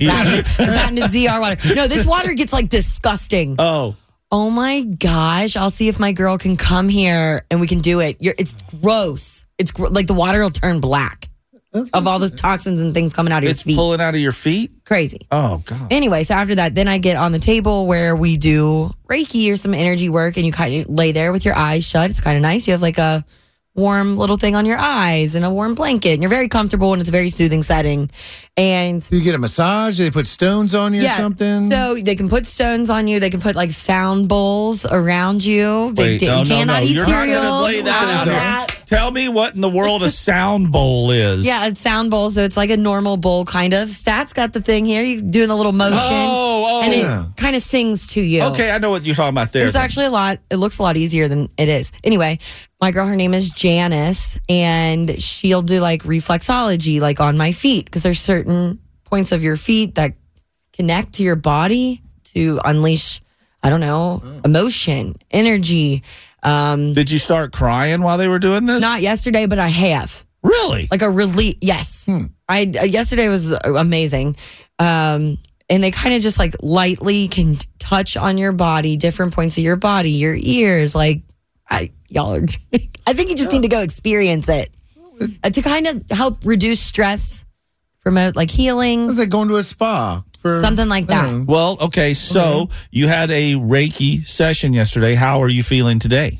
patented 0.57 1.03
ZR 1.05 1.39
water. 1.39 1.75
No, 1.75 1.87
this 1.87 2.05
water 2.05 2.33
gets 2.33 2.53
like 2.53 2.69
disgusting. 2.69 3.55
oh, 3.59 3.95
Oh 4.31 4.49
my 4.49 4.81
gosh! 4.81 5.55
I'll 5.55 5.69
see 5.69 5.87
if 5.87 5.99
my 5.99 6.11
girl 6.11 6.37
can 6.37 6.57
come 6.57 6.89
here 6.89 7.45
and 7.51 7.61
we 7.61 7.67
can 7.67 7.79
do 7.79 7.99
it. 7.99 8.17
You're, 8.19 8.33
it's 8.37 8.55
gross. 8.81 9.45
It's 9.57 9.71
gr- 9.71 9.87
like 9.87 10.07
the 10.07 10.13
water 10.13 10.41
will 10.41 10.49
turn 10.49 10.81
black 10.81 11.24
of 11.93 12.07
all 12.07 12.19
the 12.19 12.29
toxins 12.29 12.81
and 12.81 12.93
things 12.93 13.13
coming 13.13 13.33
out 13.33 13.39
of 13.39 13.43
your 13.43 13.51
it's 13.51 13.63
feet. 13.63 13.75
pulling 13.75 14.01
out 14.01 14.13
of 14.15 14.19
your 14.21 14.31
feet? 14.31 14.71
Crazy. 14.85 15.19
Oh, 15.31 15.61
God. 15.65 15.91
Anyway, 15.91 16.23
so 16.23 16.33
after 16.33 16.55
that, 16.55 16.75
then 16.75 16.87
I 16.87 16.97
get 16.97 17.17
on 17.17 17.31
the 17.31 17.39
table 17.39 17.87
where 17.87 18.15
we 18.15 18.37
do 18.37 18.91
Reiki 19.07 19.51
or 19.51 19.55
some 19.55 19.73
energy 19.73 20.09
work, 20.09 20.37
and 20.37 20.45
you 20.45 20.51
kind 20.51 20.75
of 20.75 20.89
lay 20.89 21.11
there 21.11 21.31
with 21.31 21.45
your 21.45 21.55
eyes 21.55 21.87
shut. 21.87 22.09
It's 22.09 22.21
kind 22.21 22.35
of 22.35 22.41
nice. 22.41 22.67
You 22.67 22.71
have 22.71 22.81
like 22.81 22.97
a 22.97 23.25
warm 23.75 24.17
little 24.17 24.37
thing 24.37 24.55
on 24.55 24.65
your 24.65 24.77
eyes 24.77 25.35
and 25.35 25.43
a 25.43 25.51
warm 25.51 25.75
blanket, 25.75 26.13
and 26.13 26.21
you're 26.21 26.29
very 26.29 26.47
comfortable, 26.47 26.93
and 26.93 27.01
it's 27.01 27.09
a 27.09 27.11
very 27.11 27.29
soothing 27.29 27.61
setting. 27.61 28.09
And 28.57 29.05
you 29.11 29.19
get 29.21 29.35
a 29.35 29.37
massage? 29.37 29.97
They 29.97 30.09
put 30.09 30.27
stones 30.27 30.73
on 30.73 30.93
you 30.93 31.05
or 31.05 31.09
something? 31.09 31.69
so 31.69 31.95
they 31.95 32.15
can 32.15 32.29
put 32.29 32.45
stones 32.45 32.89
on 32.89 33.07
you. 33.09 33.19
They 33.19 33.29
can 33.29 33.41
put 33.41 33.53
like 33.55 33.71
sound 33.71 34.29
bowls 34.29 34.85
around 34.85 35.43
you. 35.43 35.91
They, 35.91 36.03
Wait, 36.13 36.21
you 36.21 36.29
no, 36.29 36.43
no, 36.43 36.49
cannot 36.49 36.83
no. 36.83 36.87
eat 36.87 36.95
You're 36.95 37.05
cereal. 37.05 37.41
not 37.41 37.61
going 37.61 37.73
to 37.73 37.77
lay 37.77 37.81
that 37.81 38.17
out 38.19 38.25
That- 38.27 38.67
Tell 38.85 39.09
me 39.11 39.27
what 39.29 39.55
in 39.55 39.61
the 39.61 39.69
world 39.69 40.03
a 40.03 40.11
sound 40.11 40.71
bowl 40.71 41.09
is. 41.09 41.43
Yeah, 41.45 41.65
a 41.65 41.73
sound 41.73 42.11
bowl, 42.11 42.29
so 42.29 42.43
it's 42.43 42.55
like 42.55 42.69
a 42.69 42.77
normal 42.77 43.17
bowl 43.17 43.43
kind 43.43 43.73
of. 43.73 43.89
Stats 43.89 44.31
got 44.33 44.53
the 44.53 44.61
thing 44.61 44.85
here. 44.85 45.01
You 45.01 45.19
doing 45.21 45.47
the 45.47 45.55
little 45.55 45.71
motion, 45.71 45.97
Oh, 45.99 46.65
oh. 46.67 46.83
and 46.83 46.93
Yeah. 46.93 47.25
it 47.25 47.35
kind 47.35 47.55
of 47.55 47.63
sings 47.63 48.05
to 48.09 48.21
you. 48.21 48.43
Okay, 48.43 48.69
I 48.69 48.77
know 48.77 48.91
what 48.91 49.03
you're 49.03 49.15
talking 49.15 49.29
about 49.29 49.51
there. 49.51 49.65
It's 49.65 49.75
actually 49.75 50.05
a 50.05 50.11
lot. 50.11 50.37
It 50.51 50.57
looks 50.57 50.77
a 50.77 50.83
lot 50.83 50.97
easier 50.97 51.27
than 51.27 51.49
it 51.57 51.67
is. 51.67 51.91
Anyway, 52.03 52.37
my 52.85 52.91
girl, 52.91 53.07
her 53.07 53.15
name 53.15 53.33
is 53.33 53.49
Janice, 53.49 54.39
and 54.47 55.19
she'll 55.19 55.63
do 55.63 55.79
like 55.79 56.03
reflexology, 56.03 57.01
like 57.01 57.19
on 57.19 57.35
my 57.35 57.51
feet, 57.51 57.85
because 57.85 58.03
there's 58.03 58.19
certain 58.19 58.79
points 59.05 59.31
of 59.31 59.43
your 59.43 59.57
feet 59.57 59.95
that 59.95 60.13
connect 60.71 61.13
to 61.13 61.23
your 61.23 61.35
body 61.35 62.03
to 62.25 62.59
unleash, 62.63 63.21
I 63.63 63.71
don't 63.71 63.79
know, 63.79 64.21
emotion, 64.45 65.15
energy. 65.31 66.03
Um, 66.43 66.93
Did 66.93 67.09
you 67.09 67.17
start 67.17 67.53
crying 67.53 68.03
while 68.03 68.19
they 68.19 68.27
were 68.27 68.37
doing 68.37 68.67
this? 68.67 68.81
not 68.81 69.01
yesterday, 69.01 69.47
but 69.47 69.57
I 69.57 69.69
have. 69.69 70.23
Really? 70.43 70.87
Like 70.91 71.01
a 71.01 71.09
relief. 71.09 71.55
Yes. 71.61 72.05
Hmm. 72.05 72.25
I 72.47 72.71
uh, 72.79 72.83
yesterday 72.83 73.29
was 73.29 73.51
amazing. 73.51 74.35
Um, 74.77 75.39
and 75.71 75.83
they 75.83 75.89
kind 75.89 76.13
of 76.13 76.21
just 76.21 76.37
like 76.37 76.55
lightly 76.59 77.29
can 77.29 77.55
touch 77.79 78.15
on 78.15 78.37
your 78.37 78.51
body, 78.51 78.95
different 78.95 79.33
points 79.33 79.57
of 79.57 79.63
your 79.63 79.75
body, 79.75 80.11
your 80.11 80.35
ears. 80.37 80.93
Like, 80.93 81.23
I, 81.67 81.89
y'all 82.09 82.35
are, 82.35 82.41
I 83.07 83.13
think 83.13 83.29
you 83.29 83.35
just 83.35 83.51
need 83.51 83.63
to 83.63 83.67
go 83.67 83.81
experience 83.81 84.49
it 84.49 84.69
uh, 85.43 85.49
to 85.49 85.61
kind 85.61 85.87
of 85.87 86.03
help 86.11 86.45
reduce 86.45 86.79
stress, 86.79 87.45
promote 88.01 88.35
like 88.35 88.49
healing. 88.49 89.09
It's 89.09 89.19
like 89.19 89.29
going 89.29 89.49
to 89.49 89.57
a 89.57 89.63
spa 89.63 90.23
for 90.45 90.61
Something 90.61 90.87
like 90.87 91.07
that. 91.07 91.45
Well, 91.47 91.77
okay, 91.81 92.13
so 92.13 92.69
you 92.91 93.07
had 93.07 93.31
a 93.31 93.53
Reiki 93.55 94.27
session 94.27 94.73
yesterday. 94.73 95.15
How 95.15 95.41
are 95.41 95.49
you 95.49 95.63
feeling 95.63 95.97
today? 95.99 96.39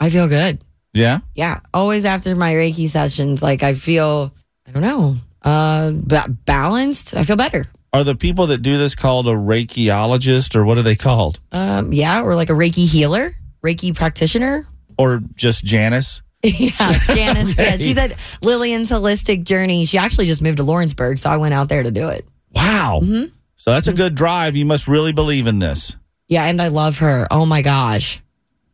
I 0.00 0.08
feel 0.10 0.26
good. 0.28 0.60
Yeah? 0.94 1.18
Yeah. 1.34 1.60
Always 1.74 2.06
after 2.06 2.34
my 2.34 2.54
Reiki 2.54 2.88
sessions, 2.88 3.42
like 3.42 3.62
I 3.62 3.74
feel, 3.74 4.32
I 4.66 4.70
don't 4.70 4.82
know, 4.82 5.16
uh, 5.42 5.92
ba- 5.94 6.30
balanced. 6.46 7.14
I 7.14 7.24
feel 7.24 7.36
better. 7.36 7.66
Are 7.92 8.04
the 8.04 8.14
people 8.14 8.46
that 8.46 8.62
do 8.62 8.78
this 8.78 8.94
called 8.94 9.28
a 9.28 9.32
Reikiologist 9.32 10.56
or 10.56 10.64
what 10.64 10.78
are 10.78 10.82
they 10.82 10.96
called? 10.96 11.38
Um, 11.52 11.92
yeah. 11.92 12.22
Or 12.22 12.34
like 12.34 12.48
a 12.48 12.54
Reiki 12.54 12.86
healer, 12.86 13.32
Reiki 13.62 13.94
practitioner. 13.94 14.64
Or 14.98 15.20
just 15.34 15.64
Janice? 15.64 16.22
Yeah, 16.44 16.92
Janice. 17.06 17.58
yeah, 17.58 17.76
she's 17.76 17.98
at 17.98 18.12
Lillian's 18.40 18.88
Holistic 18.90 19.42
Journey. 19.44 19.84
She 19.84 19.98
actually 19.98 20.26
just 20.26 20.40
moved 20.42 20.58
to 20.58 20.62
Lawrenceburg, 20.62 21.18
so 21.18 21.28
I 21.28 21.38
went 21.38 21.54
out 21.54 21.68
there 21.68 21.82
to 21.82 21.90
do 21.90 22.08
it. 22.08 22.24
Wow. 22.52 23.00
Mm-hmm. 23.02 23.32
So 23.56 23.72
that's 23.72 23.88
a 23.88 23.92
good 23.92 24.14
drive. 24.14 24.54
You 24.54 24.64
must 24.64 24.86
really 24.86 25.10
believe 25.12 25.48
in 25.48 25.58
this. 25.58 25.96
Yeah, 26.28 26.44
and 26.44 26.62
I 26.62 26.68
love 26.68 26.98
her. 26.98 27.26
Oh 27.32 27.46
my 27.46 27.62
gosh. 27.62 28.22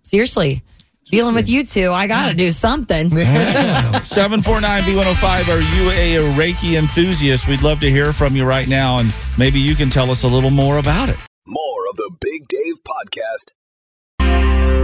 Seriously. 0.03 0.63
Dealing 1.07 1.35
with 1.35 1.49
you 1.49 1.65
two, 1.65 1.91
I 1.93 2.07
got 2.09 2.29
to 2.31 2.37
do 2.37 2.51
something. 2.51 3.09
749B105, 3.11 5.49
are 5.49 5.61
you 5.61 5.91
a 5.91 6.17
Reiki 6.37 6.79
enthusiast? 6.79 7.49
We'd 7.49 7.63
love 7.63 7.81
to 7.81 7.91
hear 7.91 8.13
from 8.13 8.37
you 8.37 8.45
right 8.45 8.69
now, 8.69 8.99
and 8.99 9.15
maybe 9.39 9.59
you 9.61 9.75
can 9.77 9.89
tell 9.91 10.11
us 10.11 10.23
a 10.25 10.29
little 10.29 10.51
more 10.51 10.77
about 10.79 11.09
it. 11.09 11.17
More 11.47 11.87
of 11.91 11.97
the 11.97 12.11
Big 12.21 12.47
Dave 12.49 12.75
Podcast. 12.87 13.53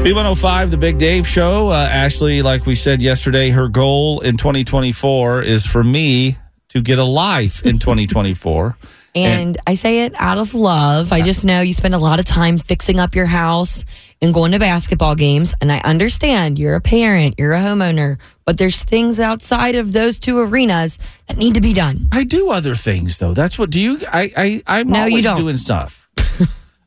B105, 0.04 0.70
the 0.70 0.78
Big 0.78 0.96
Dave 0.98 1.26
Show. 1.26 1.68
Uh, 1.68 1.74
Ashley, 1.90 2.40
like 2.40 2.64
we 2.64 2.74
said 2.74 3.02
yesterday, 3.02 3.50
her 3.50 3.68
goal 3.68 4.20
in 4.20 4.36
2024 4.36 5.42
is 5.42 5.66
for 5.66 5.84
me 5.84 6.36
to 6.68 6.80
get 6.80 6.98
a 6.98 7.04
life 7.04 7.62
in 7.64 7.78
2024. 7.78 8.76
And 9.14 9.56
I 9.66 9.74
say 9.74 10.04
it 10.04 10.14
out 10.16 10.38
of 10.38 10.54
love. 10.54 11.12
I 11.12 11.22
just 11.22 11.44
know 11.44 11.60
you 11.60 11.72
spend 11.72 11.94
a 11.94 11.98
lot 11.98 12.20
of 12.20 12.26
time 12.26 12.56
fixing 12.56 13.00
up 13.00 13.16
your 13.16 13.26
house 13.26 13.82
and 14.22 14.32
going 14.32 14.52
to 14.52 14.60
basketball 14.60 15.16
games. 15.16 15.54
And 15.60 15.72
I 15.72 15.78
understand 15.80 16.56
you're 16.56 16.76
a 16.76 16.80
parent, 16.80 17.34
you're 17.36 17.54
a 17.54 17.58
homeowner, 17.58 18.18
but 18.44 18.58
there's 18.58 18.84
things 18.84 19.18
outside 19.18 19.74
of 19.74 19.92
those 19.92 20.18
two 20.18 20.38
arenas 20.38 20.98
that 21.26 21.36
need 21.36 21.54
to 21.54 21.60
be 21.60 21.72
done. 21.72 22.06
I 22.12 22.22
do 22.22 22.50
other 22.50 22.76
things 22.76 23.18
though. 23.18 23.34
That's 23.34 23.58
what 23.58 23.70
do 23.70 23.80
you? 23.80 23.98
I 24.12 24.30
I 24.36 24.62
I'm 24.78 24.88
No, 24.88 25.06
you 25.06 25.10
always 25.12 25.24
don't. 25.24 25.36
doing 25.36 25.56
stuff. 25.56 26.07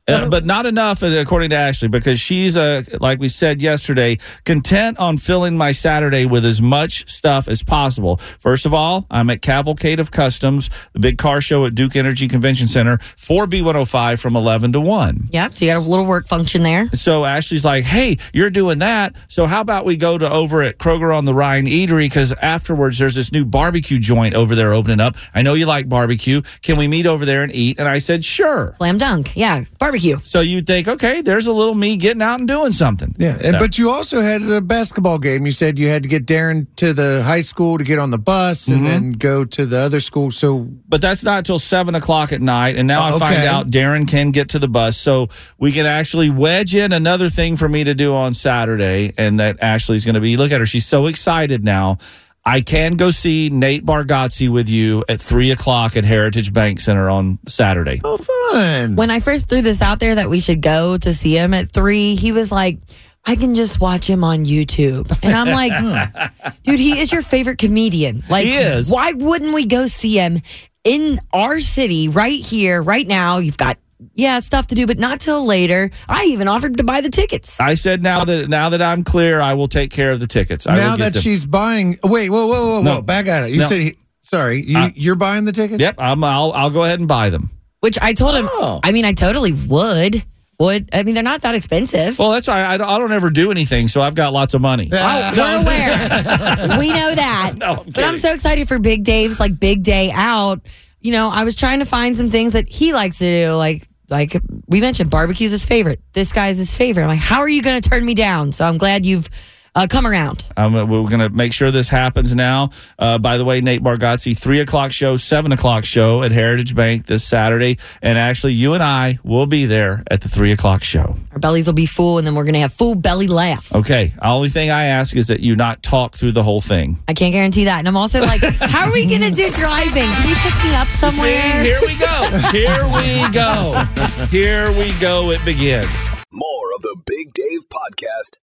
Uh, 0.07 0.29
but 0.29 0.45
not 0.45 0.65
enough, 0.65 1.03
uh, 1.03 1.07
according 1.07 1.51
to 1.51 1.55
Ashley, 1.55 1.87
because 1.87 2.19
she's, 2.19 2.57
uh, 2.57 2.81
like 2.99 3.19
we 3.19 3.29
said 3.29 3.61
yesterday, 3.61 4.17
content 4.45 4.97
on 4.97 5.17
filling 5.17 5.55
my 5.55 5.71
Saturday 5.71 6.25
with 6.25 6.43
as 6.43 6.61
much 6.61 7.09
stuff 7.09 7.47
as 7.47 7.61
possible. 7.63 8.17
First 8.17 8.65
of 8.65 8.73
all, 8.73 9.05
I'm 9.11 9.29
at 9.29 9.41
Cavalcade 9.41 9.99
of 9.99 10.09
Customs, 10.11 10.69
the 10.93 10.99
big 10.99 11.17
car 11.17 11.39
show 11.39 11.65
at 11.65 11.75
Duke 11.75 11.95
Energy 11.95 12.27
Convention 12.27 12.67
Center 12.67 12.97
for 13.15 13.45
B105 13.45 14.19
from 14.19 14.35
11 14.35 14.73
to 14.73 14.81
1. 14.81 15.29
Yep. 15.31 15.53
So 15.53 15.65
you 15.65 15.71
got 15.73 15.85
a 15.85 15.87
little 15.87 16.05
work 16.07 16.27
function 16.27 16.63
there. 16.63 16.87
So 16.87 17.23
Ashley's 17.23 17.63
like, 17.63 17.83
"Hey, 17.83 18.17
you're 18.33 18.49
doing 18.49 18.79
that. 18.79 19.15
So 19.27 19.45
how 19.45 19.61
about 19.61 19.85
we 19.85 19.97
go 19.97 20.17
to 20.17 20.29
over 20.29 20.63
at 20.63 20.79
Kroger 20.79 21.15
on 21.15 21.25
the 21.25 21.33
Rhine 21.33 21.67
Eatery 21.67 22.05
because 22.05 22.33
afterwards 22.33 22.97
there's 22.97 23.15
this 23.15 23.31
new 23.31 23.45
barbecue 23.45 23.99
joint 23.99 24.33
over 24.33 24.55
there 24.55 24.73
opening 24.73 24.99
up. 24.99 25.15
I 25.33 25.43
know 25.43 25.53
you 25.53 25.67
like 25.67 25.87
barbecue. 25.87 26.41
Can 26.63 26.77
we 26.77 26.87
meet 26.87 27.05
over 27.05 27.23
there 27.23 27.43
and 27.43 27.55
eat?" 27.55 27.77
And 27.79 27.87
I 27.87 27.99
said, 27.99 28.25
"Sure." 28.25 28.73
Slam 28.77 28.97
dunk. 28.97 29.35
Yeah. 29.35 29.63
Barbecue. 29.79 29.90
So 30.23 30.39
you'd 30.41 30.65
think, 30.67 30.87
okay, 30.87 31.21
there's 31.21 31.47
a 31.47 31.51
little 31.53 31.75
me 31.75 31.97
getting 31.97 32.21
out 32.21 32.39
and 32.39 32.47
doing 32.47 32.71
something. 32.71 33.15
Yeah, 33.17 33.33
and, 33.35 33.53
So- 33.53 33.59
but 33.59 33.77
you 33.77 33.89
also 33.89 34.21
had 34.21 34.41
a 34.41 34.61
basketball 34.61 35.17
game. 35.19 35.45
You 35.45 35.51
said 35.51 35.77
you 35.79 35.87
had 35.89 36.03
to 36.03 36.09
get 36.09 36.25
Darren 36.25 36.67
to 36.77 36.93
the 36.93 37.23
high 37.23 37.41
school 37.41 37.77
to 37.77 37.83
get 37.83 37.99
on 37.99 38.09
the 38.11 38.17
bus 38.17 38.67
Mm-hmm. 38.67 38.73
and 38.77 38.85
then 38.85 39.11
go 39.13 39.45
to 39.45 39.65
the 39.65 39.77
other 39.77 39.99
school. 39.99 40.31
So, 40.31 40.67
but 40.87 41.01
that's 41.01 41.23
not 41.23 41.45
till 41.45 41.59
seven 41.59 41.95
o'clock 41.95 42.31
at 42.31 42.41
night. 42.41 42.75
And 42.75 42.87
now 42.87 43.01
Oh, 43.09 43.15
I 43.15 43.19
find 43.19 43.35
okay. 43.37 43.47
out 43.47 43.67
Darren 43.69 44.07
can 44.07 44.31
get 44.31 44.49
to 44.49 44.59
the 44.59 44.67
bus, 44.67 44.97
so 44.97 45.27
we 45.57 45.71
can 45.71 45.85
actually 45.85 46.29
wedge 46.29 46.75
in 46.75 46.91
another 46.93 47.29
thing 47.29 47.55
for 47.57 47.67
me 47.69 47.83
to 47.83 47.93
do 47.93 48.13
on 48.13 48.33
Saturday. 48.33 49.13
And 49.17 49.39
that 49.39 49.57
Ashley's 49.61 50.05
going 50.05 50.15
to 50.15 50.21
be. 50.21 50.37
Look 50.37 50.51
at 50.51 50.59
her; 50.59 50.65
she's 50.65 50.85
so 50.85 51.07
excited 51.07 51.63
now. 51.63 51.97
I 52.43 52.61
can 52.61 52.95
go 52.95 53.11
see 53.11 53.49
Nate 53.51 53.85
Bargatze 53.85 54.49
with 54.49 54.67
you 54.67 55.03
at 55.07 55.21
three 55.21 55.51
o'clock 55.51 55.95
at 55.95 56.03
Heritage 56.05 56.51
Bank 56.53 56.79
Center 56.79 57.09
on 57.09 57.37
Saturday. 57.47 58.01
oh, 58.03 58.17
fun. 58.17 58.95
When 58.95 59.11
I 59.11 59.19
first 59.19 59.47
threw 59.47 59.61
this 59.61 59.81
out 59.81 59.99
there 59.99 60.15
that 60.15 60.29
we 60.29 60.39
should 60.39 60.61
go 60.61 60.97
to 60.97 61.13
see 61.13 61.37
him 61.37 61.53
at 61.53 61.71
three, 61.71 62.15
he 62.15 62.31
was 62.31 62.51
like, 62.51 62.79
I 63.23 63.35
can 63.35 63.53
just 63.53 63.79
watch 63.79 64.09
him 64.09 64.23
on 64.23 64.45
YouTube. 64.45 65.07
And 65.23 65.35
I'm 65.35 65.49
like, 65.49 65.71
"Hmm, 65.71 66.49
dude, 66.63 66.79
he 66.79 66.99
is 66.99 67.11
your 67.11 67.21
favorite 67.21 67.59
comedian. 67.59 68.23
Like, 68.27 68.45
He 68.45 68.55
is. 68.55 68.89
why 68.91 69.13
wouldn't 69.13 69.53
we 69.53 69.67
go 69.67 69.85
see 69.85 70.15
him 70.17 70.41
in 70.83 71.19
our 71.31 71.59
city 71.59 72.07
right 72.09 72.39
here, 72.43 72.81
right 72.81 73.05
now? 73.05 73.37
You've 73.37 73.57
got, 73.59 73.77
yeah, 74.15 74.39
stuff 74.39 74.67
to 74.67 74.75
do, 74.75 74.85
but 74.87 74.97
not 74.99 75.19
till 75.19 75.45
later. 75.45 75.89
I 76.09 76.25
even 76.25 76.47
offered 76.47 76.77
to 76.77 76.83
buy 76.83 77.01
the 77.01 77.09
tickets. 77.09 77.59
I 77.59 77.75
said 77.75 78.01
now 78.03 78.23
that 78.25 78.49
now 78.49 78.69
that 78.69 78.81
I'm 78.81 79.03
clear, 79.03 79.41
I 79.41 79.53
will 79.53 79.67
take 79.67 79.91
care 79.91 80.11
of 80.11 80.19
the 80.19 80.27
tickets. 80.27 80.67
I 80.67 80.75
now 80.75 80.91
will 80.91 80.97
get 80.97 81.03
that 81.05 81.13
them. 81.13 81.21
she's 81.21 81.45
buying, 81.45 81.97
wait, 82.03 82.29
whoa, 82.29 82.47
whoa, 82.47 82.75
whoa, 82.77 82.81
No. 82.81 82.95
whoa, 82.95 83.01
back 83.01 83.27
at 83.27 83.43
it. 83.43 83.51
You 83.51 83.59
No. 83.59 83.67
said, 83.67 83.93
sorry, 84.21 84.61
you, 84.65 84.77
Uh, 84.77 84.89
you're 84.95 85.15
buying 85.15 85.45
the 85.45 85.51
tickets? 85.51 85.79
Yep, 85.79 85.95
I'm, 85.99 86.23
I'll 86.23 86.51
I'll 86.53 86.69
go 86.71 86.83
ahead 86.83 86.99
and 86.99 87.07
buy 87.07 87.29
them. 87.29 87.49
Which 87.81 87.97
I 88.01 88.13
told 88.13 88.35
him, 88.35 88.47
Oh. 88.51 88.79
I 88.83 88.91
mean, 88.91 89.05
I 89.05 89.13
totally 89.13 89.51
would. 89.53 90.23
Would. 90.59 90.89
I 90.93 91.01
mean, 91.01 91.15
they're 91.15 91.23
not 91.23 91.41
that 91.41 91.55
expensive. 91.55 92.19
Well, 92.19 92.29
that's 92.33 92.47
all 92.47 92.53
right. 92.53 92.65
I 92.73 92.77
don't, 92.77 92.87
I 92.87 92.99
don't 92.99 93.11
ever 93.11 93.31
do 93.31 93.49
anything, 93.49 93.87
so 93.87 93.99
I've 93.99 94.13
got 94.13 94.31
lots 94.31 94.53
of 94.53 94.61
money. 94.61 94.89
Oh, 94.93 95.33
we're 95.35 95.61
aware. 95.63 96.77
we 96.79 96.89
know 96.89 97.15
that. 97.15 97.53
No, 97.57 97.71
I'm 97.71 97.85
but 97.89 98.03
I'm 98.03 98.17
so 98.17 98.31
excited 98.31 98.67
for 98.67 98.77
Big 98.77 99.03
Dave's 99.03 99.39
like 99.39 99.59
big 99.59 99.81
day 99.81 100.11
out. 100.13 100.61
You 100.99 101.13
know, 101.13 101.29
I 101.33 101.45
was 101.45 101.55
trying 101.55 101.79
to 101.79 101.85
find 101.85 102.15
some 102.15 102.27
things 102.29 102.53
that 102.53 102.69
he 102.69 102.93
likes 102.93 103.17
to 103.17 103.25
do, 103.45 103.53
like 103.53 103.81
like 104.11 104.35
we 104.67 104.81
mentioned, 104.81 105.09
barbecue's 105.09 105.51
his 105.51 105.65
favorite. 105.65 106.01
This 106.13 106.33
guy's 106.33 106.57
his 106.57 106.75
favorite. 106.75 107.03
I'm 107.03 107.09
like, 107.09 107.19
how 107.19 107.39
are 107.39 107.49
you 107.49 107.63
going 107.63 107.81
to 107.81 107.89
turn 107.89 108.05
me 108.05 108.13
down? 108.13 108.51
So 108.51 108.65
I'm 108.65 108.77
glad 108.77 109.05
you've 109.05 109.29
uh, 109.75 109.87
come 109.89 110.05
around. 110.05 110.45
Um, 110.57 110.73
we're 110.73 111.03
going 111.03 111.19
to 111.19 111.29
make 111.29 111.53
sure 111.53 111.71
this 111.71 111.89
happens 111.89 112.35
now. 112.35 112.71
Uh, 112.99 113.17
by 113.17 113.37
the 113.37 113.45
way, 113.45 113.61
Nate 113.61 113.81
Bargatze, 113.81 114.37
three 114.37 114.59
o'clock 114.59 114.91
show, 114.91 115.17
seven 115.17 115.51
o'clock 115.51 115.85
show 115.85 116.23
at 116.23 116.31
Heritage 116.31 116.75
Bank 116.75 117.05
this 117.05 117.23
Saturday, 117.27 117.77
and 118.01 118.17
actually, 118.17 118.53
you 118.53 118.73
and 118.73 118.83
I 118.83 119.19
will 119.23 119.45
be 119.45 119.65
there 119.65 120.03
at 120.11 120.21
the 120.21 120.29
three 120.29 120.51
o'clock 120.51 120.83
show. 120.83 121.15
Our 121.31 121.39
bellies 121.39 121.67
will 121.67 121.73
be 121.73 121.85
full, 121.85 122.17
and 122.17 122.27
then 122.27 122.35
we're 122.35 122.43
going 122.43 122.53
to 122.53 122.59
have 122.59 122.73
full 122.73 122.95
belly 122.95 123.27
laughs. 123.27 123.73
Okay. 123.73 124.13
Only 124.21 124.49
thing 124.49 124.69
I 124.71 124.85
ask 124.85 125.15
is 125.15 125.27
that 125.27 125.39
you 125.39 125.55
not 125.55 125.81
talk 125.83 126.15
through 126.15 126.33
the 126.33 126.43
whole 126.43 126.61
thing. 126.61 126.97
I 127.07 127.13
can't 127.13 127.33
guarantee 127.33 127.65
that. 127.65 127.79
And 127.79 127.87
I'm 127.87 127.97
also 127.97 128.21
like, 128.21 128.41
how 128.59 128.87
are 128.87 128.93
we 128.93 129.05
going 129.05 129.21
to 129.21 129.31
do 129.31 129.49
driving? 129.51 130.03
Can 130.03 130.29
you 130.29 130.35
pick 130.35 130.63
me 130.63 130.75
up 130.75 130.87
somewhere? 130.87 131.41
See, 131.41 131.69
here 131.69 131.79
we 131.81 131.95
go. 131.97 132.39
Here 132.51 132.85
we 132.93 133.31
go. 133.31 133.83
Here 134.31 134.71
we 134.71 134.91
go. 134.99 135.31
It 135.31 135.43
begins. 135.43 135.87
More 136.31 136.73
of 136.75 136.81
the 136.81 136.95
Big 137.05 137.33
Dave 137.33 137.61
Podcast. 137.69 138.37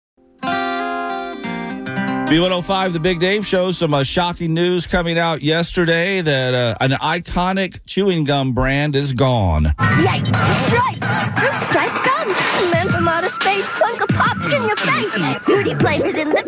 B105, 2.27 2.93
the 2.93 2.99
Big 2.99 3.19
Dave 3.19 3.45
Show. 3.45 3.71
Some 3.71 3.93
uh, 3.93 4.03
shocking 4.03 4.53
news 4.53 4.87
coming 4.87 5.19
out 5.19 5.41
yesterday 5.41 6.21
that 6.21 6.53
uh, 6.53 6.75
an 6.81 6.91
iconic 6.91 7.85
chewing 7.85 8.23
gum 8.23 8.51
brand 8.53 8.95
is 8.95 9.13
gone. 9.13 9.65
Yipes, 9.77 10.27
striped! 10.67 11.05
Fruit 11.39 11.61
striped 11.61 12.03
gum! 12.03 12.27
Man 12.71 12.89
from 12.89 13.07
outer 13.07 13.29
space, 13.29 13.67
plunk 13.77 14.01
a 14.01 14.07
pop 14.07 14.37
in 14.37 14.51
your 14.51 14.75
face! 14.75 15.13
Fruity 15.43 15.75
flavors 15.75 16.15
in 16.15 16.29
the 16.29 16.43